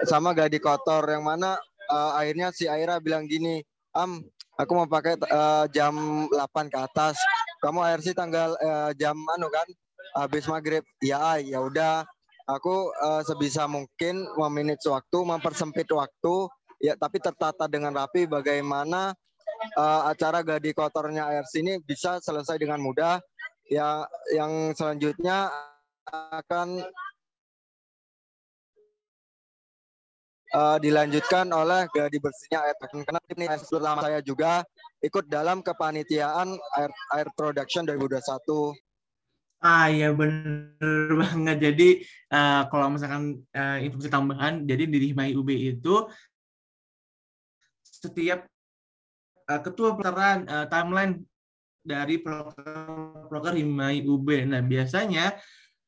sama 0.07 0.33
gadi 0.33 0.59
kotor. 0.59 1.05
Yang 1.09 1.25
mana 1.25 1.51
uh, 1.91 2.17
akhirnya 2.17 2.51
si 2.55 2.67
Aira 2.67 2.99
bilang 2.99 3.29
gini 3.29 3.61
Am 3.93 4.25
aku 4.57 4.73
mau 4.73 4.89
pakai 4.89 5.21
uh, 5.29 5.69
jam 5.69 6.27
8 6.33 6.73
ke 6.73 6.79
atas. 6.81 7.21
Kamu 7.61 7.85
ARC 7.85 8.09
tanggal 8.17 8.57
uh, 8.59 8.91
jam 8.97 9.15
anu 9.37 9.53
kan 9.53 9.69
habis 10.17 10.49
maghrib. 10.49 10.83
Ya 11.05 11.37
ya 11.39 11.61
udah. 11.61 12.09
Aku 12.49 12.91
uh, 12.91 13.23
sebisa 13.23 13.71
mungkin 13.71 14.27
memanage 14.35 14.83
waktu, 14.91 15.19
mempersempit 15.23 15.87
waktu, 15.95 16.51
ya 16.83 16.99
tapi 16.99 17.23
tertata 17.23 17.71
dengan 17.71 17.95
rapi 17.95 18.27
bagaimana 18.27 19.15
uh, 19.79 20.11
acara 20.11 20.43
gadi 20.43 20.75
kotornya 20.75 21.31
ARC 21.31 21.55
ini 21.63 21.79
bisa 21.85 22.19
selesai 22.19 22.59
dengan 22.59 22.83
mudah. 22.83 23.23
Ya, 23.71 24.05
yang 24.35 24.75
selanjutnya 24.75 25.49
akan 26.11 26.83
uh, 30.53 30.79
dilanjutkan 30.79 31.49
oleh 31.51 31.89
gadi 31.91 32.19
bersihnya 32.21 32.59
air 32.69 32.77
karena 32.81 33.21
ini 33.33 33.47
pertama 33.49 34.01
saya 34.05 34.21
juga 34.21 34.67
ikut 35.01 35.27
dalam 35.27 35.65
kepanitiaan 35.65 36.59
air, 36.79 36.91
air 37.17 37.29
production 37.35 37.89
2021 37.89 38.77
Ah 39.63 39.87
iya 39.87 40.11
bener 40.11 41.07
banget. 41.23 41.57
Jadi 41.63 41.89
uh, 42.35 42.67
kalau 42.67 42.91
misalkan 42.91 43.47
uh, 43.55 43.79
informasi 43.79 44.11
tambahan, 44.11 44.67
jadi 44.67 44.91
di 44.91 45.15
Himai 45.15 45.39
UB 45.39 45.55
itu 45.55 46.11
setiap 47.87 48.43
uh, 49.47 49.61
ketua 49.63 49.95
pelataran 49.95 50.51
uh, 50.51 50.67
timeline 50.67 51.23
dari 51.83 52.23
proker 52.23 53.55
Himai 53.55 54.07
UB. 54.07 54.27
Nah 54.47 54.63
biasanya 54.63 55.35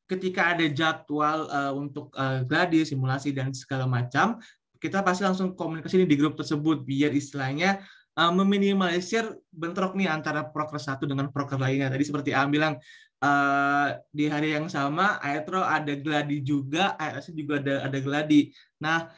ketika 0.05 0.53
ada 0.53 0.65
jadwal 0.69 1.49
uh, 1.49 1.73
untuk 1.73 2.13
uh, 2.13 2.45
gladi, 2.45 2.85
simulasi 2.85 3.33
dan 3.33 3.55
segala 3.55 3.89
macam, 3.89 4.37
kita 4.77 5.01
pasti 5.01 5.25
langsung 5.25 5.57
komunikasi 5.57 6.05
di 6.05 6.17
grup 6.19 6.37
tersebut 6.37 6.85
biar 6.85 7.09
istilahnya 7.09 7.81
uh, 8.19 8.31
meminimalisir 8.31 9.33
bentrok 9.49 9.97
nih 9.97 10.11
antara 10.11 10.45
proker 10.45 10.77
satu 10.77 11.09
dengan 11.09 11.33
proker 11.33 11.57
lainnya. 11.57 11.89
Tadi 11.89 12.03
seperti 12.05 12.31
A 12.37 12.45
bilang 12.45 12.77
uh, 13.25 13.97
di 14.13 14.29
hari 14.29 14.53
yang 14.53 14.69
sama 14.69 15.17
Aetro 15.25 15.63
ada 15.63 15.95
gladi 15.97 16.43
juga, 16.45 16.93
ASC 17.01 17.33
juga 17.33 17.57
ada 17.63 17.89
ada 17.89 17.99
gladi. 18.03 18.51
Nah, 18.83 19.09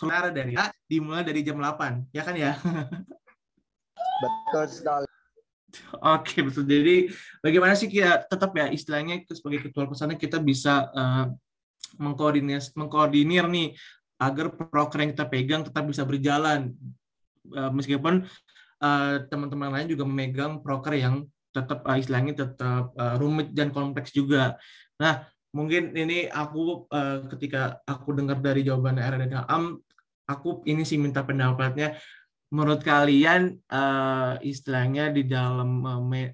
saudara 0.00 0.32
dari 0.32 0.56
A 0.56 0.72
dimulai 0.88 1.20
dari 1.20 1.44
jam 1.44 1.60
8, 1.60 2.08
ya 2.16 2.22
kan 2.24 2.34
ya? 2.34 2.56
Betul 4.24 4.64
sekali. 4.72 5.06
Oke, 6.16 6.40
betul. 6.40 6.64
Jadi 6.64 7.12
bagaimana 7.44 7.76
sih 7.76 7.86
kita 7.86 8.24
tetap 8.24 8.50
ya 8.56 8.72
istilahnya 8.72 9.20
sebagai 9.28 9.68
ketua 9.68 9.84
pesannya 9.84 10.16
kita 10.16 10.40
bisa 10.40 10.88
uh, 10.90 11.28
mengkoordinir 12.00 12.64
mengkoordinir 12.74 13.44
nih 13.46 13.76
agar 14.18 14.50
proker 14.56 14.98
yang 15.04 15.10
kita 15.12 15.26
pegang 15.28 15.62
tetap 15.62 15.84
bisa 15.86 16.02
berjalan 16.02 16.74
uh, 17.54 17.70
meskipun 17.70 18.26
Eh, 18.80 19.16
teman-teman 19.28 19.68
uh, 19.68 19.72
lain 19.76 19.92
juga 19.92 20.08
memegang 20.08 20.64
proker 20.64 20.96
yang 20.96 21.28
tetap 21.52 21.84
uh, 21.84 22.00
istilahnya 22.00 22.32
tetap 22.32 22.96
uh, 22.96 23.20
rumit 23.20 23.52
dan 23.52 23.68
kompleks 23.76 24.08
juga. 24.08 24.56
Nah, 24.96 25.28
mungkin 25.52 25.92
ini 25.92 26.32
aku 26.32 26.88
uh, 26.88 27.28
ketika 27.28 27.76
aku 27.84 28.16
dengar 28.16 28.40
dari 28.40 28.64
jawaban 28.64 28.96
Era 28.96 29.20
dan 29.20 29.44
Am, 29.44 29.76
aku 30.30 30.62
ini 30.70 30.86
sih 30.86 30.96
minta 30.96 31.26
pendapatnya. 31.26 31.98
Menurut 32.50 32.82
kalian 32.82 33.62
uh, 33.70 34.34
istilahnya 34.42 35.14
di 35.14 35.22
dalam 35.26 35.82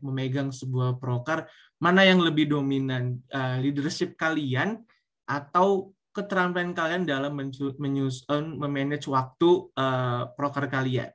memegang 0.00 0.48
sebuah 0.48 0.96
proker 0.96 1.44
mana 1.76 2.08
yang 2.08 2.24
lebih 2.24 2.48
dominan 2.48 3.20
uh, 3.36 3.60
leadership 3.60 4.16
kalian 4.16 4.80
atau 5.28 5.92
keterampilan 6.16 6.72
kalian 6.72 7.04
dalam 7.04 7.36
menyusun 7.76 8.56
memanage 8.56 9.04
waktu 9.12 9.68
uh, 9.76 10.32
proker 10.32 10.72
kalian? 10.72 11.12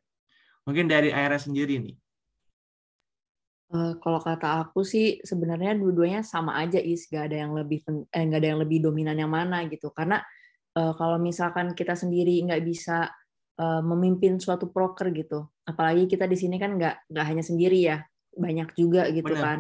Mungkin 0.70 0.86
dari 0.86 1.10
Aira 1.10 1.42
sendiri 1.42 1.82
nih. 1.82 1.98
Kalau 3.72 4.20
kata 4.20 4.68
aku 4.68 4.84
sih 4.84 5.24
sebenarnya 5.24 5.80
dua-duanya 5.80 6.28
sama 6.28 6.60
aja 6.60 6.76
is 6.76 7.08
gak 7.08 7.32
ada 7.32 7.48
yang 7.48 7.56
lebih 7.56 7.80
eh, 7.88 8.24
gak 8.28 8.40
ada 8.44 8.50
yang 8.52 8.60
lebih 8.60 8.84
dominan 8.84 9.16
yang 9.16 9.32
mana 9.32 9.64
gitu 9.72 9.88
karena 9.96 10.20
kalau 10.76 11.20
misalkan 11.20 11.76
kita 11.76 12.00
sendiri 12.00 12.40
nggak 12.48 12.64
bisa 12.64 13.12
uh, 13.60 13.82
memimpin 13.84 14.40
suatu 14.40 14.72
proker 14.72 15.12
gitu. 15.12 15.46
Apalagi 15.68 16.08
kita 16.08 16.26
di 16.26 16.38
sini 16.40 16.56
kan 16.56 16.80
nggak 16.80 17.12
nggak 17.12 17.26
hanya 17.28 17.44
sendiri 17.44 17.80
ya 17.80 17.98
banyak 18.32 18.72
juga 18.74 19.12
gitu 19.12 19.36
Benar. 19.36 19.44
kan. 19.44 19.60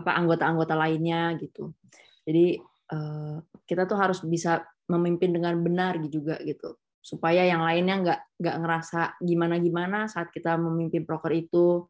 Apa 0.00 0.10
anggota-anggota 0.16 0.74
lainnya 0.74 1.36
gitu. 1.36 1.76
Jadi 2.24 2.56
uh, 2.94 3.36
kita 3.68 3.84
tuh 3.84 3.98
harus 4.00 4.24
bisa 4.24 4.64
memimpin 4.88 5.36
dengan 5.36 5.60
benar 5.60 6.00
juga 6.08 6.40
gitu. 6.40 6.80
Supaya 7.02 7.44
yang 7.44 7.62
lainnya 7.66 7.96
nggak 8.00 8.20
nggak 8.40 8.56
ngerasa 8.62 9.00
gimana 9.20 9.58
gimana 9.58 9.98
saat 10.08 10.30
kita 10.30 10.56
memimpin 10.56 11.04
proker 11.04 11.34
itu 11.34 11.86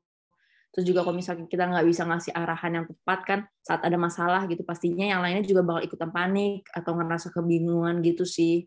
terus 0.73 0.85
juga 0.89 1.05
kalau 1.05 1.17
misalnya 1.17 1.45
kita 1.47 1.69
nggak 1.69 1.87
bisa 1.87 2.03
ngasih 2.09 2.33
arahan 2.33 2.73
yang 2.81 2.87
tepat 2.89 3.21
kan 3.29 3.41
saat 3.61 3.85
ada 3.85 3.95
masalah 4.01 4.49
gitu 4.49 4.65
pastinya 4.65 5.05
yang 5.05 5.21
lainnya 5.21 5.45
juga 5.45 5.63
bakal 5.63 5.83
ikutan 5.85 6.11
panik 6.11 6.65
atau 6.73 6.97
ngerasa 6.97 7.29
kebingungan 7.31 8.01
gitu 8.01 8.25
sih 8.25 8.65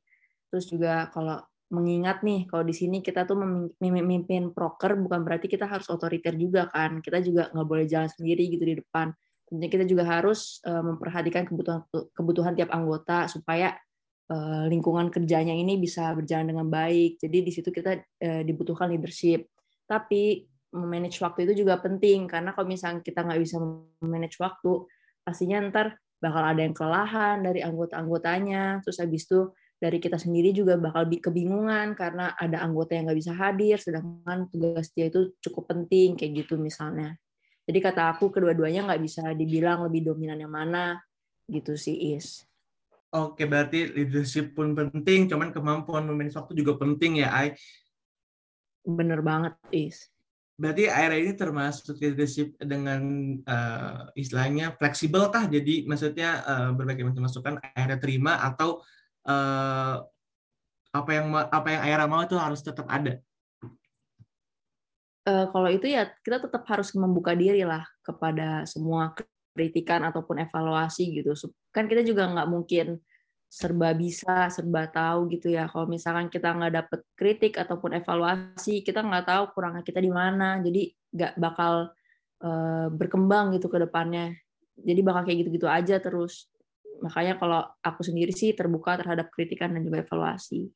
terus 0.54 0.70
juga 0.70 1.10
kalau 1.10 1.42
mengingat 1.74 2.22
nih 2.22 2.46
kalau 2.46 2.62
di 2.62 2.78
sini 2.78 3.02
kita 3.02 3.26
tuh 3.26 3.42
memimpin 3.82 4.54
proker 4.54 4.96
bukan 5.02 5.26
berarti 5.26 5.50
kita 5.50 5.66
harus 5.66 5.90
otoriter 5.90 6.38
juga 6.38 6.70
kan 6.70 7.02
kita 7.02 7.26
juga 7.26 7.50
nggak 7.50 7.68
boleh 7.68 7.86
jalan 7.90 8.08
sendiri 8.08 8.54
gitu 8.54 8.64
di 8.64 8.78
depan 8.78 9.10
tentunya 9.50 9.70
kita 9.74 9.86
juga 9.90 10.06
harus 10.06 10.62
eh, 10.62 10.84
memperhatikan 10.86 11.50
kebutuhan 11.50 11.82
kebutuhan 12.14 12.54
tiap 12.54 12.70
anggota 12.70 13.26
supaya 13.26 13.74
Eh, 14.26 14.66
lingkungan 14.74 15.14
kerjanya 15.14 15.54
ini 15.54 15.78
bisa 15.78 16.10
berjalan 16.18 16.50
dengan 16.50 16.66
baik. 16.66 17.22
Jadi 17.22 17.46
di 17.46 17.52
situ 17.54 17.70
kita 17.70 18.02
eh, 18.18 18.42
dibutuhkan 18.42 18.90
leadership. 18.90 19.46
Tapi 19.86 20.42
manage 20.76 21.24
waktu 21.24 21.48
itu 21.48 21.64
juga 21.64 21.80
penting 21.80 22.28
karena 22.28 22.52
kalau 22.52 22.68
misalnya 22.68 23.00
kita 23.00 23.24
nggak 23.24 23.42
bisa 23.42 23.58
manage 24.04 24.36
waktu, 24.38 24.84
pastinya 25.24 25.64
ntar 25.72 25.96
bakal 26.20 26.44
ada 26.44 26.62
yang 26.64 26.76
kelelahan 26.76 27.44
dari 27.44 27.64
anggota-anggotanya. 27.64 28.84
Terus 28.84 28.98
habis 29.00 29.24
itu 29.28 29.52
dari 29.80 30.00
kita 30.00 30.20
sendiri 30.20 30.56
juga 30.56 30.80
bakal 30.80 31.08
kebingungan 31.08 31.94
karena 31.94 32.36
ada 32.36 32.64
anggota 32.64 32.96
yang 32.96 33.08
nggak 33.08 33.20
bisa 33.20 33.34
hadir, 33.36 33.78
sedangkan 33.80 34.52
tugas 34.52 34.92
dia 34.92 35.08
itu 35.08 35.36
cukup 35.40 35.72
penting 35.72 36.20
kayak 36.20 36.46
gitu 36.46 36.60
misalnya. 36.60 37.16
Jadi 37.66 37.80
kata 37.82 38.14
aku 38.14 38.30
kedua-duanya 38.30 38.86
nggak 38.86 39.02
bisa 39.02 39.34
dibilang 39.34 39.86
lebih 39.90 40.14
dominan 40.14 40.38
yang 40.38 40.54
mana 40.54 41.02
gitu 41.50 41.78
sih 41.78 42.18
is. 42.18 42.46
Oke, 43.16 43.48
berarti 43.48 43.96
leadership 43.96 44.58
pun 44.58 44.76
penting, 44.76 45.32
cuman 45.32 45.56
kemampuan 45.56 46.04
memanage 46.04 46.36
waktu 46.36 46.52
juga 46.58 46.76
penting 46.76 47.24
ya, 47.24 47.32
Ai. 47.32 47.56
Bener 48.84 49.24
banget, 49.24 49.56
Is. 49.72 50.12
Berarti 50.56 50.88
Aira 50.88 51.20
ini 51.20 51.36
termasuk 51.36 52.00
leadership 52.00 52.56
dengan 52.64 53.36
uh, 53.44 54.08
istilahnya 54.16 54.72
fleksibel 54.80 55.28
kah? 55.28 55.52
Jadi 55.52 55.84
maksudnya 55.84 56.48
uh, 56.48 56.70
berbagai 56.72 57.04
macam 57.04 57.28
masukan 57.28 57.60
Aira 57.76 58.00
terima 58.00 58.40
atau 58.40 58.80
uh, 59.28 60.00
apa 60.96 61.12
yang 61.12 61.28
apa 61.36 61.68
yang 61.68 61.82
Aira 61.84 62.06
mau 62.08 62.24
itu 62.24 62.40
harus 62.40 62.64
tetap 62.64 62.88
ada? 62.88 63.20
Uh, 65.28 65.52
kalau 65.52 65.68
itu 65.68 65.92
ya 65.92 66.08
kita 66.24 66.40
tetap 66.40 66.64
harus 66.72 66.96
membuka 66.96 67.36
diri 67.36 67.68
lah 67.68 67.84
kepada 68.00 68.64
semua 68.64 69.12
kritikan 69.52 70.08
ataupun 70.08 70.40
evaluasi 70.40 71.20
gitu. 71.20 71.36
Kan 71.76 71.92
kita 71.92 72.00
juga 72.08 72.32
nggak 72.32 72.48
mungkin 72.48 73.04
serba 73.50 73.96
bisa, 73.96 74.52
serba 74.52 74.90
tahu 74.92 75.32
gitu 75.32 75.54
ya. 75.54 75.70
Kalau 75.72 75.88
misalkan 75.88 76.28
kita 76.28 76.52
nggak 76.52 76.74
dapet 76.76 77.00
kritik 77.16 77.56
ataupun 77.56 77.96
evaluasi, 77.96 78.84
kita 78.84 79.00
nggak 79.00 79.26
tahu 79.26 79.44
kurangnya 79.56 79.84
kita 79.86 80.04
di 80.04 80.12
mana. 80.12 80.60
Jadi 80.60 80.92
nggak 81.16 81.34
bakal 81.40 81.96
uh, 82.44 82.88
berkembang 82.92 83.56
gitu 83.56 83.72
ke 83.72 83.80
depannya. 83.80 84.36
Jadi 84.76 85.00
bakal 85.06 85.24
kayak 85.24 85.48
gitu-gitu 85.48 85.68
aja 85.72 86.04
terus. 86.04 86.52
Makanya 87.00 87.40
kalau 87.40 87.64
aku 87.80 88.02
sendiri 88.04 88.32
sih 88.36 88.52
terbuka 88.56 89.00
terhadap 89.00 89.32
kritikan 89.32 89.72
dan 89.72 89.84
juga 89.84 90.04
evaluasi. 90.04 90.68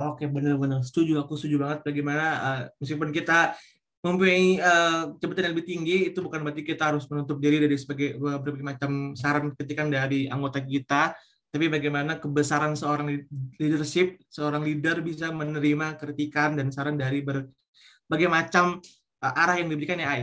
Oke, 0.00 0.24
benar-benar 0.26 0.80
setuju. 0.80 1.20
Aku 1.22 1.36
setuju 1.36 1.60
banget 1.60 1.84
bagaimana 1.84 2.26
uh, 2.40 2.62
meskipun 2.80 3.12
kita 3.12 3.54
mempunyai 4.00 4.56
uh, 4.60 5.12
jabatan 5.20 5.50
yang 5.50 5.52
lebih 5.52 5.66
tinggi 5.68 5.96
itu 6.08 6.18
bukan 6.24 6.40
berarti 6.40 6.64
kita 6.64 6.92
harus 6.92 7.04
menutup 7.12 7.36
diri 7.36 7.60
dari 7.60 7.76
sebagai 7.76 8.16
berbagai 8.16 8.64
macam 8.64 9.12
saran 9.12 9.52
kritikan 9.52 9.92
dari 9.92 10.24
anggota 10.24 10.64
kita 10.64 11.12
tapi 11.50 11.66
bagaimana 11.68 12.16
kebesaran 12.16 12.72
seorang 12.72 13.20
leadership 13.60 14.16
seorang 14.32 14.64
leader 14.64 15.04
bisa 15.04 15.28
menerima 15.28 16.00
kritikan 16.00 16.56
dan 16.56 16.72
saran 16.72 16.96
dari 16.96 17.20
berbagai 17.20 18.28
macam 18.32 18.80
uh, 19.20 19.34
arah 19.36 19.60
yang 19.60 19.68
diberikan 19.68 20.00
ya 20.00 20.08
Ai? 20.08 20.22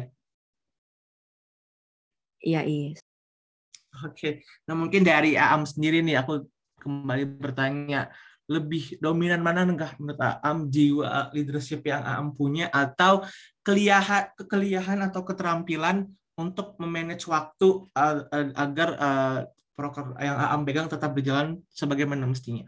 Iya 2.41 2.61
Is 2.65 3.01
Oke, 4.05 4.45
nah 4.69 4.77
mungkin 4.77 5.01
dari 5.01 5.33
Aam 5.33 5.65
sendiri 5.65 6.05
nih 6.05 6.21
aku 6.21 6.45
kembali 6.77 7.41
bertanya 7.41 8.13
lebih 8.47 8.95
dominan 9.03 9.43
mana 9.43 9.67
enggak 9.67 9.99
menurut 9.99 10.19
Aam 10.23 10.71
jiwa 10.71 11.31
leadership 11.35 11.83
yang 11.83 12.03
Aam 12.03 12.31
punya 12.31 12.71
atau 12.71 13.27
keliahan 13.67 14.31
kekeliahan 14.39 15.03
atau 15.03 15.27
keterampilan 15.27 16.07
untuk 16.39 16.79
memanage 16.79 17.27
waktu 17.27 17.91
agar 18.55 18.89
uh, 18.95 19.37
proker 19.75 20.15
yang 20.23 20.37
Aam 20.39 20.63
pegang 20.63 20.87
tetap 20.87 21.11
berjalan 21.11 21.59
sebagaimana 21.75 22.23
mestinya. 22.23 22.65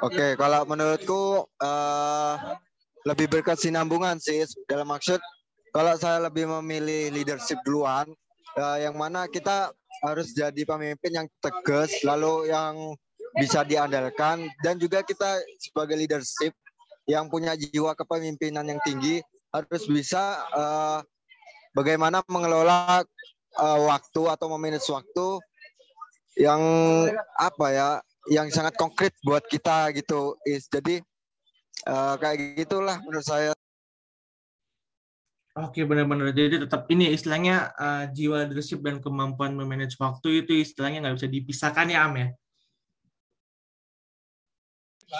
Oke, 0.00 0.32
kalau 0.40 0.64
menurutku 0.64 1.44
uh, 1.60 2.34
lebih 3.04 3.28
berkesinambungan 3.28 4.16
sih 4.16 4.48
dalam 4.64 4.88
maksud 4.88 5.20
kalau 5.76 5.94
saya 6.00 6.24
lebih 6.24 6.48
memilih 6.48 7.12
leadership 7.12 7.60
duluan 7.68 8.08
uh, 8.56 8.78
yang 8.80 8.96
mana 8.96 9.28
kita 9.28 9.72
harus 10.00 10.32
jadi 10.32 10.64
pemimpin 10.64 11.12
yang 11.12 11.28
tegas 11.44 11.92
lalu 12.00 12.48
yang 12.48 12.96
bisa 13.38 13.62
diandalkan. 13.62 14.48
Dan 14.64 14.80
juga 14.80 15.04
kita 15.04 15.38
sebagai 15.60 15.94
leadership 15.98 16.54
yang 17.06 17.26
punya 17.26 17.58
jiwa 17.58 17.94
kepemimpinan 17.98 18.66
yang 18.66 18.80
tinggi 18.86 19.22
harus 19.50 19.82
bisa 19.90 20.46
uh, 20.54 20.98
bagaimana 21.74 22.22
mengelola 22.30 23.02
uh, 23.58 23.80
waktu 23.90 24.22
atau 24.30 24.46
memanage 24.54 24.86
waktu 24.90 25.42
yang 26.38 26.62
apa 27.34 27.66
ya 27.74 27.88
yang 28.30 28.46
sangat 28.52 28.78
konkret 28.78 29.10
buat 29.26 29.42
kita 29.50 29.90
gitu 29.96 30.38
is. 30.46 30.70
Jadi 30.70 31.02
uh, 31.90 32.14
kayak 32.20 32.58
gitulah 32.58 33.02
menurut 33.02 33.26
saya. 33.26 33.50
Oke 35.58 35.82
benar-benar. 35.82 36.30
Jadi 36.30 36.62
tetap 36.62 36.86
ini 36.94 37.10
istilahnya 37.10 37.74
uh, 37.74 38.04
jiwa 38.14 38.46
leadership 38.46 38.86
dan 38.86 39.02
kemampuan 39.02 39.58
memanage 39.58 39.98
waktu 39.98 40.46
itu 40.46 40.62
istilahnya 40.62 41.02
nggak 41.02 41.16
bisa 41.18 41.28
dipisahkan 41.28 41.90
ya 41.90 42.06
Am 42.06 42.14
ya. 42.14 42.28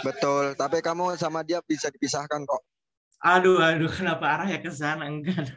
Betul, 0.06 0.54
tapi 0.54 0.78
kamu 0.80 1.18
sama 1.18 1.42
dia 1.42 1.58
bisa 1.64 1.90
dipisahkan 1.90 2.46
kok. 2.46 2.62
Aduh, 3.20 3.60
aduh, 3.60 3.90
kenapa 3.92 4.24
arah 4.32 4.48
ya 4.48 4.58
ke 4.62 4.72
sana? 4.72 5.04
Enggak. 5.04 5.52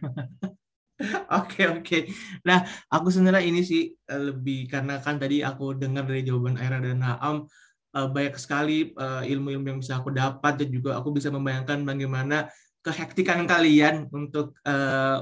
Oke 1.34 1.66
oke. 1.68 2.00
Nah 2.48 2.64
aku 2.88 3.10
sebenarnya 3.10 3.44
ini 3.44 3.66
sih 3.66 3.92
eh, 3.92 4.22
lebih 4.30 4.70
karena 4.70 5.02
kan 5.02 5.18
tadi 5.18 5.42
aku 5.42 5.76
dengar 5.76 6.06
dari 6.06 6.22
jawaban 6.24 6.56
Aira 6.56 6.80
dan 6.80 7.02
Naam 7.02 7.50
eh, 7.98 8.08
banyak 8.08 8.38
sekali 8.38 8.94
eh, 8.94 9.24
ilmu-ilmu 9.34 9.68
yang 9.74 9.80
bisa 9.82 10.00
aku 10.00 10.14
dapat 10.14 10.62
dan 10.62 10.70
juga 10.70 10.96
aku 10.96 11.10
bisa 11.12 11.34
membayangkan 11.34 11.82
bagaimana 11.84 12.48
kehektikan 12.84 13.48
kalian 13.48 14.12
untuk 14.12 14.60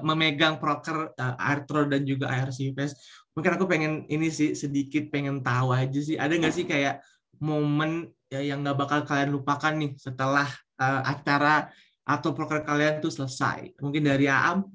memegang 0.02 0.58
proker 0.58 1.14
Artro 1.38 1.86
dan 1.86 2.10
juga 2.10 2.26
ARCFS. 2.26 2.98
Mungkin 3.38 3.52
aku 3.54 3.70
pengen 3.70 3.94
ini 4.10 4.34
sih 4.34 4.58
sedikit 4.58 5.14
pengen 5.14 5.46
tahu 5.46 5.70
aja 5.70 6.00
sih 6.02 6.18
ada 6.18 6.34
nggak 6.34 6.58
sih 6.58 6.66
kayak 6.66 7.06
momen 7.42 8.14
ya, 8.30 8.40
yang 8.40 8.62
nggak 8.62 8.78
bakal 8.78 9.00
kalian 9.04 9.34
lupakan 9.34 9.74
nih 9.74 9.98
setelah 9.98 10.48
acara 10.82 11.74
atau 12.06 12.34
proker 12.34 12.66
kalian 12.66 13.02
tuh 13.02 13.14
selesai. 13.14 13.78
Mungkin 13.82 14.06
dari 14.06 14.30
Aam 14.30 14.70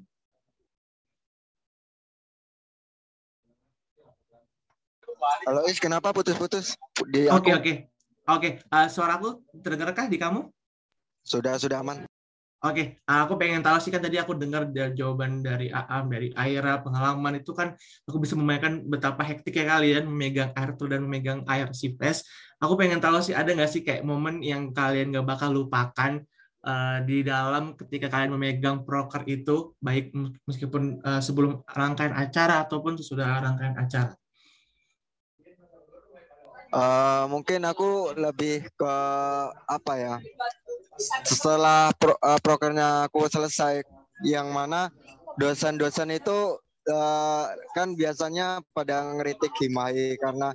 Halo 5.47 5.67
Is, 5.67 5.79
kenapa 5.79 6.15
putus-putus 6.15 6.79
Oke, 7.35 7.51
oke. 7.51 7.73
Oke, 8.27 8.59
uh, 8.75 8.87
suaraku 8.91 9.39
terdengarkah 9.63 10.11
di 10.11 10.19
kamu? 10.19 10.51
Sudah, 11.23 11.55
sudah 11.55 11.79
aman. 11.79 12.03
Oke, 12.57 12.73
okay. 12.73 12.85
aku 13.05 13.37
pengen 13.37 13.61
tahu 13.61 13.77
sih 13.77 13.93
kan 13.93 14.01
tadi 14.01 14.17
aku 14.17 14.33
dengar 14.33 14.65
dari 14.65 14.97
jawaban 14.97 15.45
dari 15.45 15.69
Aam, 15.69 16.09
dari 16.09 16.33
Aira, 16.33 16.81
pengalaman 16.81 17.37
itu 17.37 17.53
kan 17.53 17.77
aku 18.09 18.17
bisa 18.17 18.33
memainkan 18.33 18.81
betapa 18.81 19.21
hektiknya 19.21 19.77
kalian 19.77 20.09
memegang 20.09 20.49
air 20.57 20.73
tuh 20.73 20.89
dan 20.89 21.05
memegang 21.05 21.45
air 21.45 21.69
CPS. 21.69 22.25
Aku 22.57 22.73
pengen 22.73 22.97
tahu 22.97 23.21
sih 23.21 23.37
ada 23.37 23.53
nggak 23.53 23.69
sih 23.69 23.85
kayak 23.85 24.01
momen 24.01 24.41
yang 24.41 24.73
kalian 24.73 25.13
nggak 25.13 25.29
bakal 25.29 25.53
lupakan 25.53 26.25
uh, 26.65 26.97
di 27.05 27.21
dalam 27.21 27.77
ketika 27.77 28.09
kalian 28.09 28.33
memegang 28.33 28.81
proker 28.81 29.21
itu, 29.29 29.77
baik 29.77 30.17
meskipun 30.49 30.97
uh, 31.05 31.21
sebelum 31.21 31.61
rangkaian 31.69 32.17
acara 32.17 32.65
ataupun 32.65 32.97
sesudah 32.97 33.37
rangkaian 33.37 33.77
acara. 33.77 34.17
Uh, 36.73 37.29
mungkin 37.29 37.63
aku 37.69 38.17
lebih 38.17 38.65
ke 38.73 38.93
apa 39.69 39.93
ya? 39.93 40.15
Setelah 41.25 41.93
pro, 41.93 42.17
uh, 42.17 42.39
prokernya 42.41 43.09
aku 43.09 43.29
selesai, 43.29 43.85
yang 44.25 44.49
mana 44.49 44.89
dosen-dosen 45.37 46.09
itu 46.09 46.57
uh, 46.89 47.43
kan 47.77 47.93
biasanya 47.93 48.65
pada 48.73 49.05
ngeritik 49.13 49.53
Himai 49.61 50.17
karena 50.17 50.49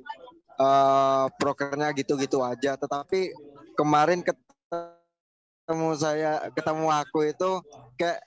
uh, 0.58 1.30
prokernya 1.38 1.94
gitu-gitu 1.94 2.42
aja. 2.42 2.74
Tetapi 2.74 3.30
kemarin 3.78 4.26
ketemu 4.26 5.90
saya, 5.94 6.50
ketemu 6.50 6.90
aku 6.90 7.30
itu 7.30 7.50
kayak 7.94 8.18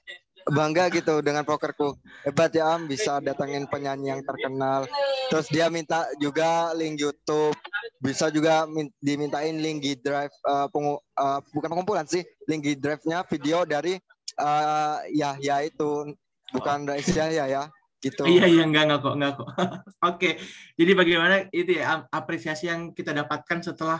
bangga 0.45 0.93
gitu 0.93 1.25
dengan 1.25 1.41
pokerku 1.41 1.97
hebat 2.21 2.54
ya 2.54 2.78
Am 2.78 2.86
bisa 2.86 3.17
datangin 3.17 3.65
penyanyi 3.65 4.13
yang 4.13 4.21
terkenal. 4.21 4.86
Terus 5.34 5.49
dia 5.49 5.73
minta 5.73 6.06
juga 6.21 6.69
link 6.78 7.01
YouTube 7.01 7.58
bisa 8.01 8.29
juga 8.33 8.65
dimintain 9.01 9.55
link 9.57 9.83
G 9.83 9.87
Drive 9.99 10.33
uh, 10.45 10.67
pengu 10.69 10.97
uh, 11.17 11.39
bukan 11.53 11.69
pengumpulan 11.71 12.05
sih 12.05 12.25
link 12.49 12.65
G 12.65 12.77
Drive-nya 12.77 13.25
video 13.27 13.63
dari 13.65 13.97
uh, 14.39 15.01
ya 15.11 15.37
ya 15.41 15.61
itu. 15.63 16.13
Bukan 16.53 16.85
dari 16.87 17.01
Yahya 17.01 17.45
ya 17.49 17.63
gitu. 18.05 18.23
Iya 18.29 18.45
iya 18.45 18.63
enggak 18.63 18.83
enggak 18.85 18.99
kok 19.01 19.15
enggak 19.17 19.33
kok. 19.35 19.49
Oke 20.13 20.29
jadi 20.77 20.91
bagaimana 20.93 21.35
itu 21.49 21.81
ya 21.81 22.05
apresiasi 22.13 22.69
yang 22.69 22.93
kita 22.93 23.11
dapatkan 23.11 23.65
setelah 23.65 23.99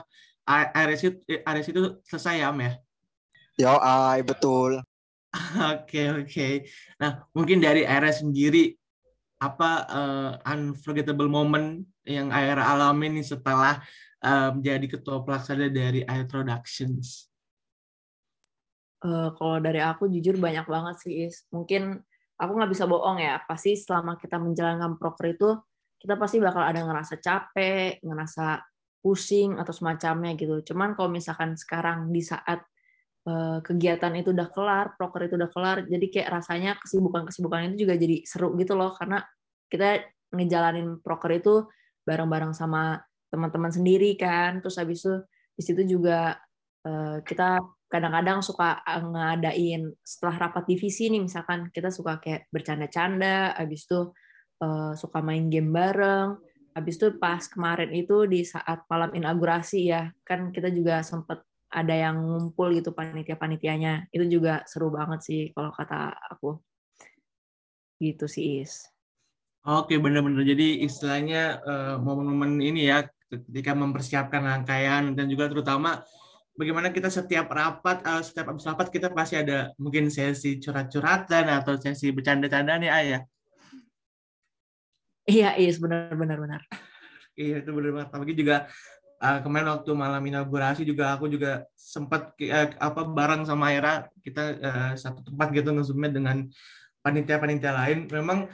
RS 0.74 1.02
itu, 1.10 1.18
RS 1.42 1.68
itu 1.74 1.82
selesai 2.06 2.46
ya 2.46 2.54
Am 2.54 2.62
ya? 2.62 2.78
Yo, 3.58 3.74
ay, 3.82 4.22
betul. 4.22 4.84
Oke 5.74 6.08
oke. 6.16 6.48
Nah 6.96 7.28
mungkin 7.36 7.60
dari 7.60 7.84
Aira 7.84 8.08
sendiri 8.08 8.72
apa 9.44 9.84
uh, 9.92 10.32
unforgettable 10.48 11.28
moment 11.28 11.84
yang 12.06 12.30
Aira 12.32 12.64
alami 12.70 13.20
nih 13.20 13.26
setelah 13.26 13.82
uh, 14.22 14.54
menjadi 14.54 14.98
ketua 14.98 15.26
pelaksana 15.26 15.70
dari 15.74 16.06
Air 16.06 16.30
Productions? 16.30 17.30
Uh, 19.06 19.30
kalau 19.38 19.62
dari 19.62 19.82
aku 19.82 20.10
jujur 20.10 20.38
banyak 20.38 20.66
banget 20.66 20.96
sih 21.02 21.30
Is. 21.30 21.46
Mungkin 21.54 22.00
aku 22.38 22.52
nggak 22.56 22.72
bisa 22.72 22.86
bohong 22.86 23.22
ya. 23.22 23.42
Pasti 23.46 23.76
selama 23.76 24.18
kita 24.18 24.38
menjalankan 24.38 24.98
proker 24.98 25.36
itu 25.36 25.50
kita 26.00 26.16
pasti 26.16 26.38
bakal 26.38 26.62
ada 26.62 26.86
ngerasa 26.86 27.18
capek, 27.18 28.02
ngerasa 28.06 28.62
pusing 29.02 29.58
atau 29.58 29.74
semacamnya 29.74 30.34
gitu. 30.38 30.74
Cuman 30.74 30.94
kalau 30.98 31.10
misalkan 31.10 31.54
sekarang 31.58 32.10
di 32.10 32.22
saat 32.22 32.62
Eh, 33.26 33.60
kegiatan 33.66 34.14
itu 34.22 34.38
udah 34.38 34.54
kelar, 34.54 34.94
proker 35.02 35.26
itu 35.26 35.34
udah 35.34 35.50
kelar, 35.50 35.78
jadi 35.90 36.06
kayak 36.14 36.30
rasanya 36.30 36.72
kesibukan-kesibukan 36.78 37.74
itu 37.74 37.90
juga 37.90 37.98
jadi 37.98 38.22
seru 38.22 38.54
gitu 38.54 38.78
loh, 38.78 38.94
karena 38.94 39.26
kita 39.66 40.06
ngejalanin 40.30 41.02
proker 41.02 41.34
itu 41.34 41.66
bareng-bareng 42.06 42.54
sama 42.54 43.02
teman-teman 43.34 43.74
sendiri 43.74 44.16
kan, 44.16 44.62
terus 44.64 44.78
habis 44.80 45.04
itu 45.04 45.14
di 45.58 45.62
situ 45.66 45.82
juga 45.98 46.38
eh, 46.86 47.18
kita 47.26 47.60
kadang-kadang 47.90 48.42
suka 48.42 48.82
ngadain 48.86 49.94
setelah 50.02 50.50
rapat 50.50 50.64
divisi 50.68 51.08
nih 51.12 51.22
misalkan 51.24 51.70
kita 51.70 51.90
suka 51.92 52.22
kayak 52.24 52.48
bercanda-canda, 52.54 53.58
habis 53.58 53.84
itu 53.90 54.14
eh, 54.64 54.94
suka 54.96 55.20
main 55.20 55.50
game 55.52 55.74
bareng, 55.74 56.40
habis 56.78 56.96
itu 57.00 57.18
pas 57.18 57.44
kemarin 57.48 57.92
itu 57.96 58.30
di 58.30 58.46
saat 58.46 58.86
malam 58.88 59.12
inaugurasi 59.16 59.80
ya, 59.90 60.12
kan 60.28 60.54
kita 60.56 60.70
juga 60.72 61.02
sempet 61.02 61.42
ada 61.76 61.92
yang 61.92 62.16
ngumpul 62.24 62.72
gitu 62.72 62.96
panitia-panitianya. 62.96 64.08
Itu 64.16 64.24
juga 64.32 64.64
seru 64.64 64.88
banget 64.94 65.20
sih 65.28 65.42
kalau 65.52 65.76
kata 65.76 66.16
aku. 66.32 66.56
Gitu 68.00 68.28
sih 68.28 68.64
is 68.64 68.95
oke 69.66 69.94
benar-benar 69.98 70.46
jadi 70.46 70.86
istilahnya 70.86 71.60
uh, 71.66 71.96
momen-momen 71.98 72.62
ini 72.62 72.88
ya 72.88 73.10
ketika 73.28 73.74
mempersiapkan 73.74 74.46
rangkaian 74.46 75.18
dan 75.18 75.26
juga 75.26 75.50
terutama 75.50 76.06
bagaimana 76.54 76.94
kita 76.94 77.10
setiap 77.10 77.50
rapat 77.50 78.06
uh, 78.06 78.22
setiap 78.22 78.54
habis 78.54 78.64
rapat 78.70 78.88
kita 78.94 79.10
pasti 79.12 79.42
ada 79.42 79.74
mungkin 79.82 80.14
sesi 80.14 80.62
curhat-curhatan 80.62 81.50
atau 81.50 81.76
sesi 81.76 82.14
bercanda-candaan 82.14 82.86
ya. 82.86 82.94
Ayah 82.94 83.22
iya 85.26 85.50
is 85.58 85.82
benar-benar 85.82 86.38
benar 86.38 86.62
iya 87.34 87.60
itu 87.60 87.70
benar 87.74 87.92
banget 87.98 88.10
apalagi 88.14 88.34
juga 88.38 88.56
uh, 89.26 89.40
kemarin 89.42 89.68
waktu 89.74 89.92
malam 89.98 90.22
inaugurasi 90.22 90.86
juga 90.86 91.18
aku 91.18 91.26
juga 91.26 91.66
sempat 91.74 92.38
uh, 92.38 92.70
apa 92.78 93.02
bareng 93.10 93.50
sama 93.50 93.74
Era 93.74 94.06
kita 94.22 94.44
uh, 94.62 94.92
satu 94.94 95.26
tempat 95.26 95.50
gitu 95.58 95.74
nge 95.74 95.90
dengan 96.14 96.46
panitia-panitia 97.06 97.70
lain. 97.70 98.10
Memang 98.10 98.50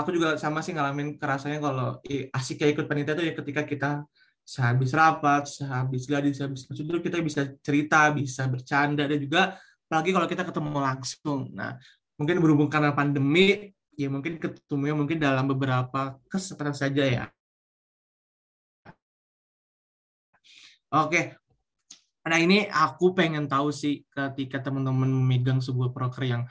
aku 0.00 0.16
juga 0.16 0.40
sama 0.40 0.64
sih 0.64 0.72
ngalamin 0.72 1.20
kerasanya 1.20 1.58
kalau 1.60 2.00
asik 2.32 2.64
kayak 2.64 2.72
ikut 2.80 2.86
panitia 2.88 3.12
itu 3.12 3.24
ya 3.28 3.34
ketika 3.36 3.62
kita 3.68 3.90
sehabis 4.42 4.90
rapat, 4.96 5.46
sehabis 5.46 6.08
gadis, 6.08 6.40
sehabis 6.40 6.64
itu 6.66 6.98
kita 6.98 7.20
bisa 7.20 7.52
cerita, 7.60 8.10
bisa 8.10 8.48
bercanda 8.48 9.04
dan 9.06 9.18
juga 9.20 9.60
apalagi 9.86 10.10
kalau 10.16 10.26
kita 10.26 10.42
ketemu 10.48 10.78
langsung. 10.80 11.40
Nah, 11.52 11.76
mungkin 12.16 12.40
berhubung 12.40 12.72
karena 12.72 12.96
pandemi 12.96 13.70
ya 13.92 14.08
mungkin 14.08 14.40
ketemunya 14.40 14.96
mungkin 14.96 15.20
dalam 15.20 15.44
beberapa 15.44 16.16
kesempatan 16.32 16.72
saja 16.72 17.04
ya. 17.04 17.24
Oke, 20.92 21.36
nah 22.28 22.36
ini 22.36 22.68
aku 22.68 23.16
pengen 23.16 23.48
tahu 23.48 23.72
sih 23.72 24.04
ketika 24.12 24.60
teman-teman 24.60 25.08
memegang 25.08 25.60
sebuah 25.60 25.88
broker 25.88 26.24
yang 26.24 26.42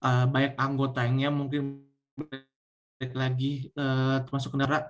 uh, 0.00 0.24
banyak 0.24 0.56
anggotanya 0.56 1.28
mungkin 1.28 1.84
lagi 3.08 3.72
uh, 3.80 4.20
termasuk 4.28 4.52
kendaraan 4.52 4.84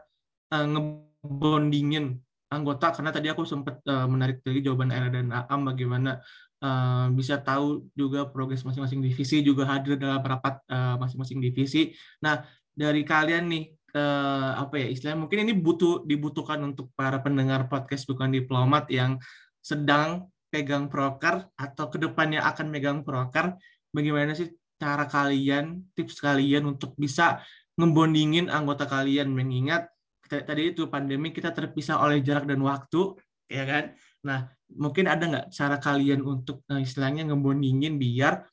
uh, 0.50 0.66
ngebondingin 0.66 2.18
anggota 2.50 2.90
karena 2.90 3.14
tadi 3.14 3.30
aku 3.30 3.46
sempat 3.46 3.78
uh, 3.86 4.10
menarik 4.10 4.42
dari 4.42 4.58
jawaban 4.58 4.90
Era 4.90 5.06
dan 5.06 5.30
Am 5.30 5.62
bagaimana 5.62 6.18
uh, 6.58 7.06
bisa 7.14 7.38
tahu 7.38 7.86
juga 7.94 8.26
progres 8.26 8.66
masing-masing 8.66 8.98
divisi 8.98 9.46
juga 9.46 9.62
hadir 9.70 9.94
dalam 9.94 10.18
rapat 10.18 10.58
uh, 10.66 10.98
masing-masing 10.98 11.38
divisi. 11.38 11.94
Nah, 12.26 12.42
dari 12.74 13.06
kalian 13.06 13.46
nih 13.46 13.64
uh, 13.94 14.58
apa 14.58 14.82
ya 14.82 14.86
istilahnya 14.90 15.22
mungkin 15.22 15.46
ini 15.46 15.54
butuh 15.54 16.02
dibutuhkan 16.02 16.58
untuk 16.66 16.90
para 16.98 17.22
pendengar 17.22 17.70
podcast 17.70 18.10
bukan 18.10 18.34
diplomat 18.34 18.90
yang 18.90 19.22
sedang 19.62 20.26
pegang 20.50 20.90
proker 20.90 21.46
atau 21.54 21.86
ke 21.86 22.02
depannya 22.02 22.42
akan 22.42 22.66
megang 22.74 23.06
proker, 23.06 23.54
bagaimana 23.94 24.34
sih 24.34 24.50
cara 24.80 25.06
kalian, 25.06 25.86
tips 25.94 26.18
kalian 26.18 26.66
untuk 26.66 26.96
bisa 26.98 27.38
ngebondingin 27.80 28.52
anggota 28.52 28.84
kalian 28.84 29.32
mengingat 29.32 29.88
tadi 30.30 30.70
itu 30.70 30.86
pandemi 30.86 31.34
kita 31.34 31.50
terpisah 31.50 31.98
oleh 31.98 32.22
jarak 32.22 32.46
dan 32.46 32.62
waktu, 32.62 33.18
ya 33.50 33.66
kan? 33.66 33.84
Nah, 34.22 34.46
mungkin 34.70 35.10
ada 35.10 35.26
nggak 35.26 35.46
cara 35.50 35.76
kalian 35.82 36.22
untuk 36.22 36.62
uh, 36.70 36.78
istilahnya 36.78 37.26
ngebondingin 37.26 37.98
biar 37.98 38.46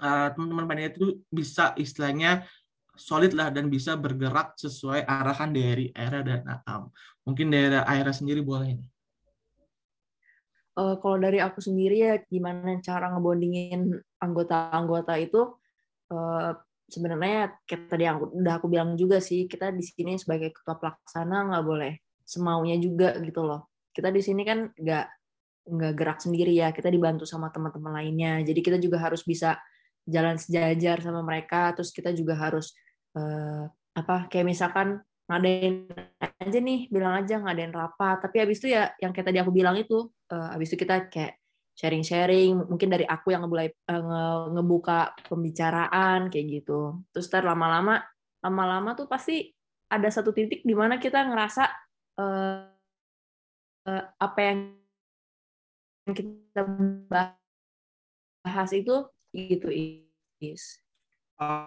uh, 0.00 0.28
teman-teman 0.32 0.64
panitia 0.64 0.96
itu 0.96 1.20
bisa 1.28 1.76
istilahnya 1.76 2.48
solid 2.96 3.36
lah 3.36 3.52
dan 3.52 3.68
bisa 3.68 3.94
bergerak 3.94 4.56
sesuai 4.56 5.04
arahan 5.04 5.52
dari 5.52 5.92
Aira 5.92 6.24
dan 6.24 6.48
Aam. 6.48 6.88
Mungkin 7.28 7.52
dari 7.52 7.76
Aira 7.76 8.10
sendiri 8.10 8.40
boleh 8.40 8.78
nih. 8.78 8.88
Uh, 10.78 10.94
kalau 11.02 11.18
dari 11.18 11.42
aku 11.42 11.58
sendiri 11.58 12.06
ya 12.06 12.14
gimana 12.30 12.78
cara 12.78 13.10
ngebondingin 13.10 13.98
anggota-anggota 14.22 15.18
itu 15.18 15.58
uh, 16.14 16.54
sebenarnya 16.88 17.60
kayak 17.68 17.92
tadi 17.92 18.08
yang 18.08 18.18
udah 18.24 18.54
aku 18.56 18.66
bilang 18.72 18.96
juga 18.96 19.20
sih 19.20 19.44
kita 19.44 19.70
di 19.76 19.84
sini 19.84 20.16
sebagai 20.16 20.56
ketua 20.56 20.80
pelaksana 20.80 21.52
nggak 21.52 21.64
boleh 21.64 21.92
semaunya 22.24 22.80
juga 22.80 23.16
gitu 23.20 23.44
loh. 23.44 23.68
Kita 23.92 24.08
di 24.08 24.24
sini 24.24 24.42
kan 24.42 24.72
nggak 24.72 25.06
nggak 25.68 25.92
gerak 25.92 26.18
sendiri 26.24 26.56
ya 26.56 26.72
kita 26.72 26.88
dibantu 26.88 27.28
sama 27.28 27.52
teman-teman 27.52 27.92
lainnya. 27.92 28.40
Jadi 28.40 28.60
kita 28.64 28.80
juga 28.80 29.04
harus 29.04 29.20
bisa 29.24 29.60
jalan 30.08 30.40
sejajar 30.40 31.04
sama 31.04 31.20
mereka 31.20 31.76
terus 31.76 31.92
kita 31.92 32.16
juga 32.16 32.32
harus 32.40 32.72
uh, 33.16 33.68
apa 33.92 34.24
kayak 34.32 34.48
misalkan 34.48 35.04
ngadain 35.28 35.84
aja 36.40 36.58
nih 36.58 36.88
bilang 36.88 37.20
aja 37.20 37.36
ngadain 37.36 37.72
rapat. 37.72 38.24
Tapi 38.24 38.36
habis 38.40 38.64
itu 38.64 38.72
ya 38.72 38.88
yang 38.96 39.12
kayak 39.12 39.28
tadi 39.28 39.38
aku 39.44 39.52
bilang 39.52 39.76
itu 39.76 40.08
uh, 40.32 40.56
habis 40.56 40.72
itu 40.72 40.80
kita 40.80 41.12
kayak 41.12 41.36
sharing-sharing 41.78 42.58
mungkin 42.66 42.90
dari 42.90 43.06
aku 43.06 43.30
yang 43.30 43.46
mulai 43.46 43.70
uh, 43.86 44.50
ngebuka 44.50 45.14
pembicaraan 45.30 46.26
kayak 46.26 46.46
gitu. 46.58 46.98
Terus 47.14 47.30
ter 47.30 47.46
lama-lama 47.46 48.02
lama-lama 48.42 48.98
tuh 48.98 49.06
pasti 49.06 49.54
ada 49.86 50.10
satu 50.10 50.34
titik 50.34 50.66
di 50.66 50.74
mana 50.74 50.98
kita 50.98 51.22
ngerasa 51.22 51.70
uh, 52.18 52.66
uh, 53.86 54.04
apa 54.18 54.40
yang 54.42 54.58
kita 56.10 56.66
bahas 57.06 58.70
itu 58.74 59.06
gitu 59.30 59.70
is. 60.42 60.82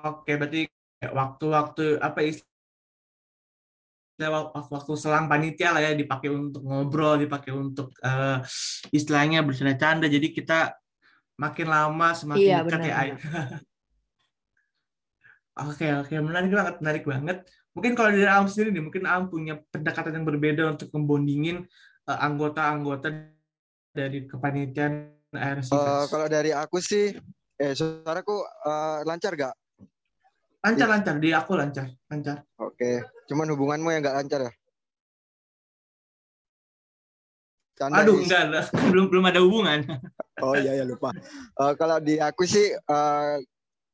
Oke 0.04 0.36
berarti 0.36 0.68
waktu-waktu 1.08 2.04
apa 2.04 2.20
istilah 2.20 2.51
waktu 4.30 4.94
selang 5.00 5.26
panitia 5.26 5.74
lah 5.74 5.82
ya 5.82 5.98
dipakai 5.98 6.30
untuk 6.30 6.62
ngobrol, 6.62 7.18
dipakai 7.18 7.56
untuk 7.56 7.96
uh, 8.06 8.44
istilahnya 8.94 9.42
bercanda-canda. 9.42 10.06
Jadi 10.06 10.36
kita 10.36 10.76
makin 11.42 11.68
lama 11.72 12.14
semakin 12.14 12.44
iya, 12.44 12.62
dekat 12.62 12.80
benar, 12.86 13.06
ya. 13.08 13.16
Oke 15.68 15.84
oke 15.84 16.16
menarik 16.16 16.48
banget 16.48 16.76
menarik 16.80 17.04
banget. 17.04 17.38
Mungkin 17.76 17.92
kalau 17.96 18.12
dari 18.12 18.28
Am 18.28 18.48
sendiri 18.48 18.72
nih, 18.76 18.84
mungkin 18.84 19.04
Am 19.04 19.28
punya 19.28 19.60
pendekatan 19.72 20.16
yang 20.16 20.26
berbeda 20.28 20.64
untuk 20.76 20.92
membondingin 20.96 21.68
uh, 22.08 22.20
anggota-anggota 22.24 23.32
dari 23.92 24.28
kepanitiaan 24.28 25.12
ARC. 25.32 25.72
Uh, 25.72 26.08
kalau 26.12 26.28
dari 26.28 26.52
aku 26.52 26.84
sih, 26.84 27.16
eh 27.60 27.74
suaraku 27.76 28.44
uh, 28.44 29.04
lancar 29.08 29.36
gak? 29.40 29.56
Lancar 30.62 30.88
lancar 30.94 31.16
di 31.18 31.34
aku 31.34 31.58
lancar 31.58 31.90
lancar. 32.06 32.46
Oke, 32.62 33.02
cuman 33.26 33.50
hubunganmu 33.50 33.90
yang 33.90 34.02
nggak 34.06 34.18
lancar 34.22 34.40
ya? 34.46 34.54
Canda 37.82 38.06
Aduh, 38.06 38.22
enggak, 38.22 38.42
enggak, 38.46 38.66
belum 38.94 39.06
belum 39.10 39.26
ada 39.26 39.40
hubungan. 39.42 39.80
Oh 40.38 40.54
iya 40.54 40.78
ya 40.78 40.86
lupa. 40.86 41.10
Uh, 41.58 41.74
kalau 41.74 41.98
di 41.98 42.22
aku 42.22 42.46
sih 42.46 42.78
uh, 42.78 43.42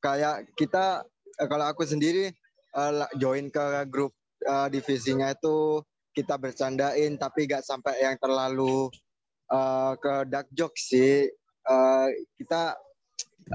kayak 0.03 0.51
kita 0.59 1.07
uh, 1.39 1.47
kalau 1.47 1.71
aku 1.71 1.87
sendiri 1.87 2.35
uh, 2.75 3.07
join 3.15 3.47
ke 3.47 3.87
grup 3.87 4.11
uh, 4.43 4.67
divisinya 4.67 5.31
itu 5.31 5.79
kita 6.11 6.35
bercandain 6.35 7.15
tapi 7.15 7.47
nggak 7.47 7.63
sampai 7.63 7.95
yang 8.03 8.19
terlalu 8.19 8.91
uh, 9.55 9.95
ke 9.95 10.27
dark 10.27 10.51
joke 10.51 10.75
sih. 10.75 11.31
Uh, 11.63 12.11
kita 12.35 12.75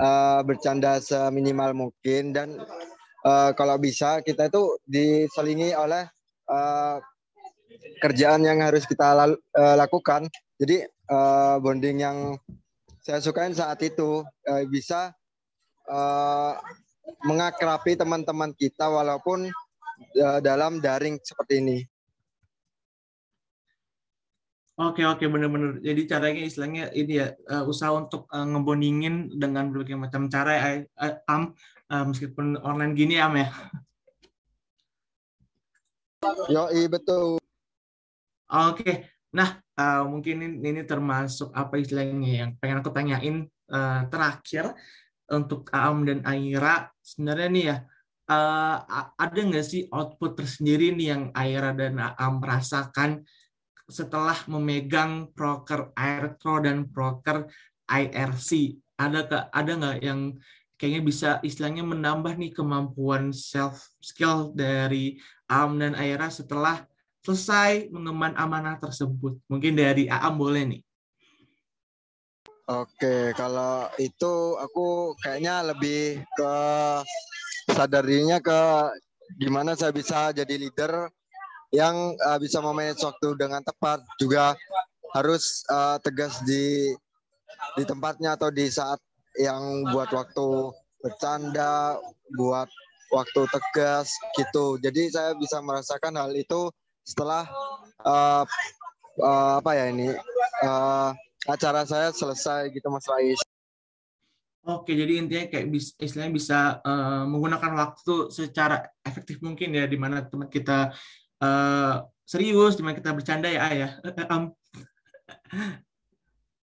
uh, 0.01 0.41
bercanda 0.49 0.97
seminimal 1.01 1.77
mungkin 1.77 2.33
dan 2.33 2.57
kalau 3.55 3.79
bisa 3.79 4.19
kita 4.27 4.51
itu 4.51 4.63
diselingi 4.83 5.71
oleh 5.79 6.07
uh, 6.51 6.99
kerjaan 8.03 8.43
yang 8.43 8.59
harus 8.59 8.83
kita 8.85 9.15
uh, 9.15 9.77
lakukan. 9.79 10.27
Jadi 10.59 10.87
bonding 11.61 12.01
yang 12.01 12.39
saya 13.03 13.21
sukain 13.21 13.53
saat 13.53 13.83
itu 13.85 14.25
bisa 14.71 15.13
mengakrapi 17.27 17.99
teman-teman 17.99 18.55
kita 18.57 18.89
walaupun 18.89 19.51
dalam 20.41 20.81
daring 20.81 21.19
seperti 21.21 21.55
ini. 21.61 21.79
Oke 24.81 25.05
oke 25.05 25.29
benar-benar. 25.29 25.85
Jadi 25.85 26.09
caranya 26.09 26.43
istilahnya 26.49 26.85
ini 26.97 27.21
ya 27.21 27.37
uh, 27.53 27.63
usaha 27.69 27.93
untuk 27.93 28.25
uh, 28.33 28.43
ngebondingin 28.43 29.29
dengan 29.37 29.69
berbagai 29.69 30.01
macam 30.01 30.33
cara 30.33 30.51
ya 30.57 30.71
uh, 30.97 31.15
am 31.29 31.53
uh, 31.93 32.05
meskipun 32.09 32.57
online 32.65 32.97
gini 32.97 33.21
am 33.21 33.37
ya. 33.37 33.49
Yo 36.49 36.73
betul. 36.89 37.37
Oke. 38.49 39.13
Nah 39.37 39.61
uh, 39.77 40.03
mungkin 40.09 40.41
ini, 40.41 40.57
ini 40.65 40.83
termasuk 40.89 41.53
apa 41.53 41.77
istilahnya 41.77 42.49
yang 42.49 42.51
pengen 42.57 42.81
aku 42.81 42.91
tanyain 42.93 43.37
uh, 43.73 44.09
terakhir 44.09 44.73
untuk 45.33 45.69
Am 45.73 46.05
dan 46.05 46.21
Aira 46.29 46.93
sebenarnya 47.01 47.49
nih 47.49 47.65
ya 47.73 47.77
uh, 48.29 48.77
ada 49.17 49.41
nggak 49.41 49.65
sih 49.65 49.89
output 49.89 50.37
tersendiri 50.37 50.93
nih 50.93 51.09
yang 51.17 51.23
Aira 51.33 51.73
dan 51.73 51.97
Am 51.99 52.39
rasakan 52.45 53.25
setelah 53.89 54.37
memegang 54.49 55.33
proker 55.33 55.91
Airtro 55.97 56.61
dan 56.61 56.89
proker 56.93 57.49
IRC 57.89 58.79
ada 59.01 59.21
ke 59.27 59.39
ada 59.51 59.73
nggak 59.73 59.99
yang 60.05 60.21
kayaknya 60.83 61.03
bisa 61.07 61.31
istilahnya 61.47 61.87
menambah 61.87 62.35
nih 62.35 62.51
kemampuan 62.51 63.31
self 63.31 63.87
skill 64.03 64.51
dari 64.51 65.23
Am 65.47 65.79
dan 65.79 65.95
Aira 65.95 66.27
setelah 66.27 66.83
selesai 67.23 67.87
mengemban 67.95 68.35
amanah 68.35 68.83
tersebut. 68.83 69.39
Mungkin 69.47 69.79
dari 69.79 70.11
Am 70.11 70.35
boleh 70.35 70.67
nih. 70.67 70.83
Oke, 72.67 73.31
kalau 73.39 73.87
itu 74.03 74.59
aku 74.59 75.15
kayaknya 75.23 75.71
lebih 75.71 76.19
ke 76.35 76.55
sadar 77.71 78.03
dirinya 78.03 78.43
ke 78.43 78.59
gimana 79.39 79.79
saya 79.79 79.95
bisa 79.95 80.35
jadi 80.35 80.59
leader 80.59 81.07
yang 81.71 82.19
uh, 82.27 82.39
bisa 82.43 82.59
memanage 82.59 83.07
waktu 83.07 83.39
dengan 83.39 83.63
tepat. 83.63 84.03
Juga 84.19 84.59
harus 85.15 85.63
uh, 85.71 86.03
tegas 86.03 86.43
di 86.43 86.91
di 87.79 87.87
tempatnya 87.87 88.35
atau 88.35 88.51
di 88.51 88.67
saat 88.67 88.99
yang 89.39 89.89
buat 89.93 90.13
waktu 90.13 90.49
bercanda, 91.03 91.99
buat 92.37 92.69
waktu 93.13 93.41
tegas 93.49 94.13
gitu. 94.41 94.81
Jadi 94.81 95.13
saya 95.13 95.37
bisa 95.37 95.61
merasakan 95.61 96.17
hal 96.17 96.33
itu 96.33 96.73
setelah 97.05 97.45
uh, 98.07 98.45
uh, 99.21 99.59
apa 99.61 99.71
ya 99.75 99.85
ini 99.91 100.09
uh, 100.65 101.11
acara 101.51 101.83
saya 101.85 102.15
selesai 102.15 102.71
gitu 102.73 102.89
Mas 102.89 103.05
Rais. 103.11 103.41
Oke, 104.63 104.95
jadi 104.95 105.19
intinya 105.19 105.51
kayak 105.51 105.75
bis, 105.75 105.91
istilahnya 105.99 106.39
bisa 106.39 106.59
uh, 106.87 107.27
menggunakan 107.27 107.75
waktu 107.83 108.31
secara 108.31 108.87
efektif 109.03 109.43
mungkin 109.43 109.75
ya, 109.75 109.91
di 109.91 109.99
mana 109.99 110.23
teman 110.23 110.47
kita 110.47 110.95
uh, 111.43 112.07
serius, 112.23 112.79
di 112.79 112.87
mana 112.87 112.95
kita 112.95 113.11
bercanda 113.11 113.51
ya, 113.51 113.59
ayah. 113.75 113.93
um. 114.31 114.55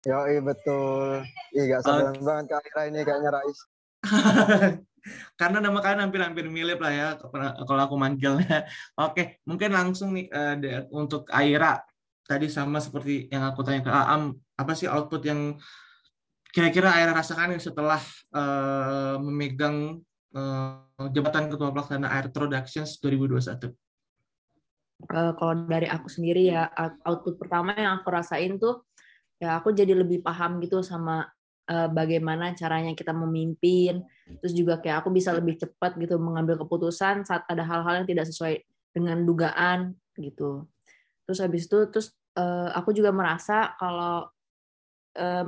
Iya 0.06 0.42
betul. 0.46 1.26
Iya, 1.50 1.62
gak 1.76 1.82
sabar 1.82 2.14
okay. 2.14 2.22
banget 2.22 2.46
Ira 2.70 2.82
ini 2.94 3.00
kayaknya 3.02 3.30
Rais. 3.34 3.60
Karena 5.40 5.58
nama 5.62 5.82
kalian 5.82 6.10
hampir-hampir 6.10 6.46
mirip 6.50 6.82
lah 6.82 6.94
ya 6.94 7.08
kalau 7.66 7.82
aku 7.86 7.96
manggilnya. 7.98 8.66
Oke, 9.06 9.42
mungkin 9.50 9.74
langsung 9.74 10.14
nih 10.14 10.30
uh, 10.30 10.86
untuk 10.94 11.30
Aira 11.34 11.82
tadi 12.26 12.50
sama 12.50 12.82
seperti 12.82 13.30
yang 13.30 13.46
aku 13.46 13.62
tanya 13.62 13.86
ke 13.86 13.92
Aam, 13.94 14.34
apa 14.58 14.74
sih 14.74 14.90
output 14.90 15.22
yang 15.26 15.58
kira-kira 16.50 16.90
Aira 16.98 17.14
rasakan 17.14 17.58
setelah 17.62 18.02
uh, 18.34 19.22
memegang 19.22 20.02
uh, 20.34 20.82
jabatan 21.14 21.54
Ketua 21.54 21.70
Pelaksana 21.70 22.10
Air 22.10 22.34
Productions 22.34 22.98
2021? 22.98 23.70
Uh, 25.06 25.34
kalau 25.38 25.54
dari 25.70 25.86
aku 25.86 26.08
sendiri 26.10 26.50
ya 26.50 26.72
output 27.06 27.38
pertama 27.38 27.78
yang 27.78 28.02
aku 28.02 28.10
rasain 28.10 28.58
tuh 28.58 28.82
ya 29.40 29.60
aku 29.60 29.76
jadi 29.76 29.92
lebih 29.96 30.24
paham 30.24 30.64
gitu 30.64 30.80
sama 30.80 31.28
uh, 31.70 31.90
bagaimana 31.92 32.54
caranya 32.54 32.94
kita 32.94 33.12
memimpin. 33.12 34.06
Terus 34.42 34.54
juga 34.54 34.82
kayak 34.82 35.06
aku 35.06 35.10
bisa 35.14 35.34
lebih 35.36 35.60
cepat 35.62 35.98
gitu 36.02 36.18
mengambil 36.18 36.58
keputusan 36.62 37.26
saat 37.26 37.46
ada 37.50 37.62
hal-hal 37.66 38.04
yang 38.04 38.08
tidak 38.10 38.26
sesuai 38.30 38.62
dengan 38.96 39.22
dugaan 39.26 39.94
gitu. 40.18 40.66
Terus 41.28 41.40
habis 41.42 41.68
itu 41.68 41.90
terus 41.92 42.14
uh, 42.38 42.72
aku 42.74 42.96
juga 42.96 43.12
merasa 43.12 43.76
kalau 43.76 44.30
uh, 45.20 45.46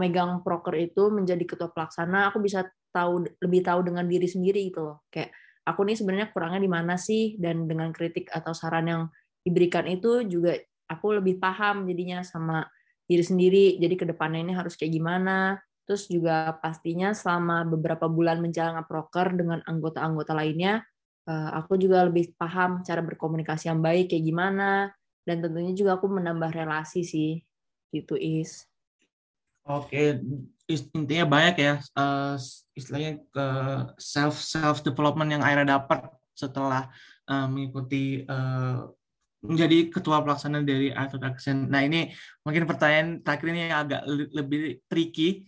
megang 0.00 0.42
proker 0.42 0.74
itu 0.76 1.12
menjadi 1.12 1.44
ketua 1.44 1.70
pelaksana 1.70 2.32
aku 2.32 2.42
bisa 2.42 2.66
tahu 2.90 3.28
lebih 3.44 3.60
tahu 3.62 3.84
dengan 3.84 4.08
diri 4.08 4.26
sendiri 4.26 4.72
gitu 4.72 4.82
loh. 4.82 5.06
Kayak 5.12 5.36
aku 5.68 5.84
nih 5.84 5.96
sebenarnya 6.00 6.28
kurangnya 6.32 6.60
di 6.64 6.70
mana 6.70 6.94
sih? 6.96 7.36
Dan 7.36 7.68
dengan 7.68 7.92
kritik 7.92 8.32
atau 8.32 8.56
saran 8.56 8.88
yang 8.88 9.02
diberikan 9.44 9.84
itu 9.86 10.24
juga 10.26 10.56
aku 10.88 11.20
lebih 11.20 11.36
paham 11.38 11.84
jadinya 11.84 12.24
sama 12.24 12.64
diri 13.08 13.24
sendiri 13.24 13.64
jadi 13.80 13.94
ke 13.96 14.04
depannya 14.04 14.44
ini 14.44 14.52
harus 14.52 14.76
kayak 14.76 14.92
gimana. 14.92 15.56
Terus 15.88 16.04
juga 16.04 16.52
pastinya 16.60 17.16
selama 17.16 17.64
beberapa 17.64 18.12
bulan 18.12 18.44
menjalankan 18.44 18.84
proker 18.84 19.32
dengan 19.32 19.64
anggota-anggota 19.64 20.36
lainnya 20.36 20.84
eh, 21.24 21.50
aku 21.56 21.80
juga 21.80 22.04
lebih 22.04 22.36
paham 22.36 22.84
cara 22.84 23.00
berkomunikasi 23.00 23.72
yang 23.72 23.80
baik 23.80 24.12
kayak 24.12 24.24
gimana. 24.28 24.92
Dan 25.24 25.40
tentunya 25.40 25.72
juga 25.72 25.96
aku 25.96 26.08
menambah 26.12 26.52
relasi 26.52 27.04
sih 27.04 27.40
gitu 27.88 28.20
is. 28.20 28.68
Oke 29.64 30.20
intinya 30.68 31.24
banyak 31.24 31.56
ya 31.64 31.74
uh, 31.96 32.36
istilahnya 32.76 33.24
ke 33.32 33.46
self 33.96 34.36
self 34.36 34.84
development 34.84 35.32
yang 35.32 35.40
Aira 35.40 35.64
dapat 35.64 36.12
setelah 36.36 36.92
uh, 37.24 37.48
mengikuti 37.48 38.28
menjadi 39.44 39.92
ketua 39.92 40.22
pelaksana 40.22 40.66
dari 40.66 40.90
Art 40.90 41.14
Action. 41.22 41.70
Nah 41.70 41.86
ini 41.86 42.10
mungkin 42.42 42.66
pertanyaan 42.66 43.22
terakhir 43.22 43.46
ini 43.54 43.60
yang 43.70 43.80
agak 43.86 44.02
lebih 44.34 44.82
tricky 44.90 45.46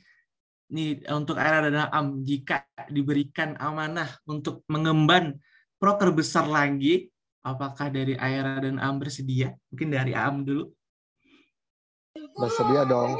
nih 0.70 1.02
untuk 1.10 1.34
Aira 1.34 1.66
dan 1.66 1.90
Am 1.90 2.22
jika 2.22 2.62
diberikan 2.86 3.58
amanah 3.58 4.06
untuk 4.30 4.62
mengemban 4.70 5.34
proker 5.82 6.14
besar 6.14 6.46
lagi, 6.46 7.10
apakah 7.42 7.90
dari 7.90 8.14
Aira 8.14 8.62
dan 8.62 8.78
Am 8.78 9.02
bersedia? 9.02 9.50
Mungkin 9.74 9.88
dari 9.90 10.14
Am 10.14 10.46
dulu. 10.46 10.70
Bersedia 12.38 12.86
dong. 12.86 13.18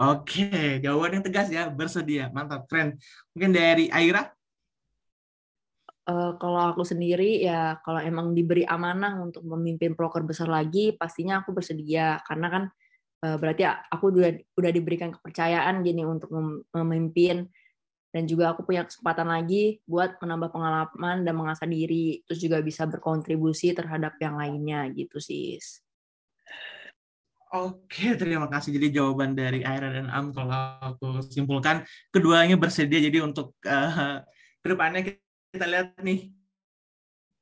Oke, 0.00 0.80
jawaban 0.80 1.20
yang 1.20 1.24
tegas 1.24 1.48
ya, 1.52 1.68
bersedia. 1.68 2.32
Mantap, 2.32 2.64
keren. 2.68 2.96
Mungkin 3.36 3.52
dari 3.52 3.92
Aira? 3.92 4.32
Uh, 6.10 6.34
kalau 6.42 6.74
aku 6.74 6.82
sendiri 6.82 7.38
ya 7.38 7.78
kalau 7.86 8.02
emang 8.02 8.34
diberi 8.34 8.66
amanah 8.66 9.22
untuk 9.22 9.46
memimpin 9.46 9.94
proker 9.94 10.26
besar 10.26 10.50
lagi 10.50 10.90
pastinya 10.90 11.38
aku 11.38 11.54
bersedia 11.54 12.18
karena 12.26 12.50
kan 12.50 12.62
uh, 13.22 13.38
berarti 13.38 13.62
aku 13.62 14.10
udah 14.10 14.34
udah 14.58 14.70
diberikan 14.74 15.14
kepercayaan 15.14 15.86
gini 15.86 16.02
untuk 16.02 16.34
memimpin 16.74 17.46
dan 18.10 18.26
juga 18.26 18.50
aku 18.50 18.66
punya 18.66 18.90
kesempatan 18.90 19.30
lagi 19.30 19.78
buat 19.86 20.18
menambah 20.18 20.50
pengalaman 20.50 21.22
dan 21.22 21.34
mengasah 21.38 21.70
diri 21.70 22.26
terus 22.26 22.42
juga 22.42 22.58
bisa 22.58 22.90
berkontribusi 22.90 23.70
terhadap 23.70 24.18
yang 24.18 24.34
lainnya 24.34 24.90
gitu 24.90 25.22
sih. 25.22 25.62
Oke, 27.54 28.18
terima 28.18 28.50
kasih. 28.50 28.74
Jadi 28.78 28.98
jawaban 28.98 29.38
dari 29.38 29.62
Aira 29.62 29.94
dan 29.94 30.10
Am 30.10 30.34
kalau 30.34 30.54
aku 30.82 31.22
simpulkan 31.22 31.86
keduanya 32.10 32.58
bersedia. 32.58 32.98
Jadi 32.98 33.18
untuk 33.22 33.54
uh, 33.66 34.22
ke 34.58 34.66
depannya 34.70 35.02
kita 35.50 35.66
lihat 35.66 35.98
nih 36.00 36.30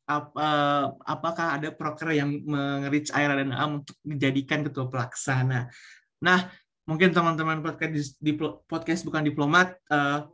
ap, 0.09 0.33
uh, 0.33 0.97
apakah 1.05 1.61
ada 1.61 1.69
proker 1.69 2.17
yang 2.17 2.41
mengerich 2.49 3.13
Aira 3.13 3.37
dan 3.37 3.53
Am 3.53 3.85
untuk 3.85 3.97
dijadikan 4.01 4.65
ketua 4.65 4.89
pelaksana. 4.89 5.69
Nah, 6.25 6.49
mungkin 6.89 7.13
teman-teman 7.13 7.61
podcast 7.61 8.17
podcast 8.65 9.05
bukan 9.05 9.29
diplomat 9.29 9.77
uh, 9.93 10.25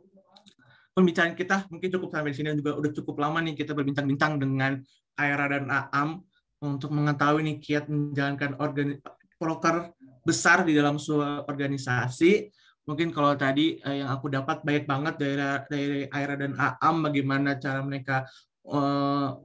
pembicaraan 0.95 1.35
kita 1.35 1.67
mungkin 1.67 1.91
cukup 1.91 2.15
sampai 2.15 2.31
di 2.31 2.37
sini 2.39 2.55
juga 2.55 2.79
udah 2.79 2.91
cukup 2.95 3.19
lama 3.19 3.43
nih 3.43 3.59
kita 3.59 3.75
berbincang-bincang 3.75 4.39
dengan 4.39 4.79
Aira 5.19 5.51
dan 5.51 5.67
Am 5.91 6.23
untuk 6.63 6.95
mengetahui 6.95 7.43
nih 7.43 7.57
kiat 7.59 7.91
menjalankan 7.91 8.55
organi 8.63 9.03
proker 9.35 9.91
besar 10.23 10.63
di 10.63 10.71
dalam 10.71 10.95
sebuah 10.95 11.45
organisasi. 11.51 12.47
Mungkin 12.85 13.09
kalau 13.09 13.33
tadi 13.33 13.81
eh, 13.81 14.05
yang 14.05 14.13
aku 14.13 14.29
dapat 14.29 14.61
baik 14.61 14.85
banget 14.85 15.17
dari 15.17 15.35
dari 15.69 15.99
Aira 16.13 16.37
dan 16.37 16.53
Aam 16.57 17.01
bagaimana 17.01 17.57
cara 17.57 17.81
mereka 17.81 18.29
uh, 18.69 19.41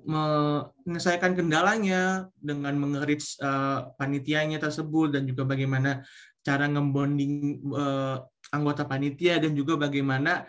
menyelesaikan 0.85 1.37
kendalanya 1.37 2.29
dengan 2.41 2.77
mengerits 2.77 3.41
uh, 3.41 3.93
panitianya 3.97 4.61
tersebut 4.61 5.17
dan 5.17 5.25
juga 5.25 5.49
bagaimana 5.49 6.05
cara 6.45 6.69
ngebonding 6.69 7.65
uh, 7.73 8.25
anggota 8.53 8.85
panitia 8.89 9.41
dan 9.41 9.53
juga 9.53 9.77
bagaimana 9.77 10.49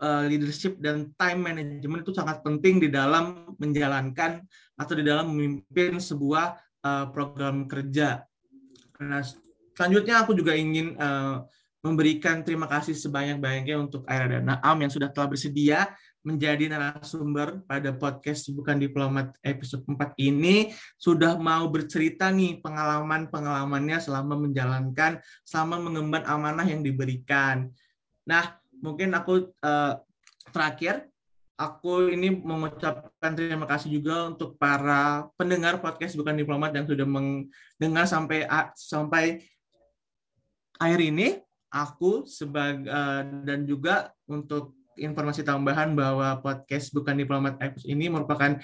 uh, 0.00 0.24
leadership 0.24 0.80
dan 0.80 1.12
time 1.20 1.44
management 1.44 2.02
itu 2.02 2.12
sangat 2.16 2.40
penting 2.40 2.80
di 2.80 2.88
dalam 2.88 3.56
menjalankan 3.60 4.40
atau 4.80 4.94
di 4.96 5.04
dalam 5.04 5.32
memimpin 5.32 6.00
sebuah 6.00 6.56
uh, 6.82 7.06
program 7.12 7.68
kerja. 7.68 8.24
Nah, 9.02 9.22
selanjutnya 9.76 10.22
aku 10.22 10.32
juga 10.32 10.56
ingin 10.56 10.96
uh, 10.96 11.44
memberikan 11.82 12.46
terima 12.46 12.70
kasih 12.70 12.94
sebanyak-banyaknya 12.94 13.76
untuk 13.76 14.06
Aira 14.06 14.30
dan 14.38 14.46
Naam 14.46 14.78
yang 14.86 14.90
sudah 14.90 15.10
telah 15.10 15.26
bersedia 15.26 15.90
menjadi 16.22 16.70
narasumber 16.70 17.66
pada 17.66 17.90
podcast 17.90 18.46
Bukan 18.54 18.78
Diplomat 18.78 19.34
episode 19.42 19.82
4 19.90 20.14
ini 20.22 20.70
sudah 20.94 21.34
mau 21.34 21.66
bercerita 21.66 22.30
nih 22.30 22.62
pengalaman-pengalamannya 22.62 23.98
selama 23.98 24.38
menjalankan, 24.38 25.18
selama 25.42 25.82
mengemban 25.82 26.22
amanah 26.22 26.62
yang 26.62 26.86
diberikan. 26.86 27.66
Nah, 28.30 28.54
mungkin 28.78 29.10
aku 29.18 29.50
uh, 29.66 29.98
terakhir 30.54 31.10
aku 31.58 32.14
ini 32.14 32.30
mengucapkan 32.30 33.34
terima 33.34 33.66
kasih 33.66 33.90
juga 33.90 34.30
untuk 34.30 34.54
para 34.58 35.26
pendengar 35.34 35.82
podcast 35.82 36.14
bukan 36.14 36.38
diplomat 36.38 36.70
yang 36.74 36.86
sudah 36.86 37.06
mendengar 37.06 38.06
sampai 38.06 38.46
sampai 38.74 39.42
akhir 40.78 41.00
ini 41.02 41.38
aku 41.72 42.28
sebagai 42.28 42.84
uh, 42.86 43.24
dan 43.48 43.64
juga 43.64 44.12
untuk 44.28 44.76
informasi 45.00 45.40
tambahan 45.40 45.96
bahwa 45.96 46.36
podcast 46.44 46.92
bukan 46.92 47.16
diplomat 47.16 47.56
episode 47.64 47.88
ini 47.88 48.12
merupakan 48.12 48.60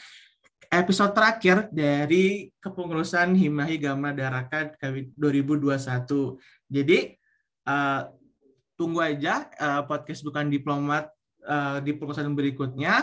episode 0.69 1.17
terakhir 1.17 1.73
dari 1.73 2.53
kepengurusan 2.61 3.33
Himahi 3.33 3.81
Gama 3.81 4.13
Daraka 4.13 4.77
2021. 5.17 5.73
Jadi 6.69 7.17
uh, 7.65 8.13
tunggu 8.77 9.01
aja 9.01 9.49
uh, 9.57 9.83
podcast 9.89 10.21
bukan 10.21 10.53
diplomat 10.53 11.09
uh, 11.49 11.81
di 11.81 11.97
perkuliahan 11.97 12.37
berikutnya. 12.37 12.95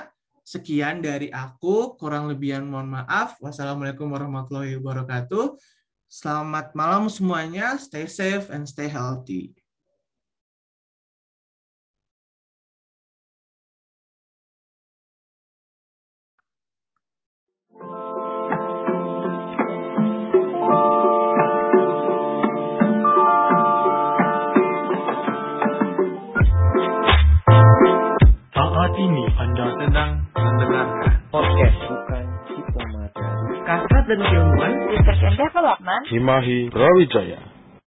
Sekian 0.46 1.02
dari 1.02 1.34
aku, 1.34 1.98
kurang 1.98 2.30
lebihan 2.30 2.62
mohon 2.70 2.94
maaf. 2.94 3.34
Wassalamualaikum 3.42 4.06
warahmatullahi 4.14 4.78
wabarakatuh. 4.78 5.58
Selamat 6.06 6.70
malam 6.78 7.10
semuanya, 7.10 7.82
stay 7.82 8.06
safe 8.06 8.54
and 8.54 8.70
stay 8.70 8.86
healthy. 8.86 9.58
Ini 28.96 29.24
Anda 29.36 29.66
sedang 29.76 30.12
mendengarkan 30.36 31.16
podcast. 31.28 31.78
Bukan 31.84 32.26
diplomat 32.48 33.12
kasat 33.66 34.04
dan 34.08 34.20
ilmuwan 34.24 34.74
research 34.88 35.24
and 35.26 35.36
development. 35.36 36.04
Himahi 36.08 36.58
Brawijaya 36.72 37.55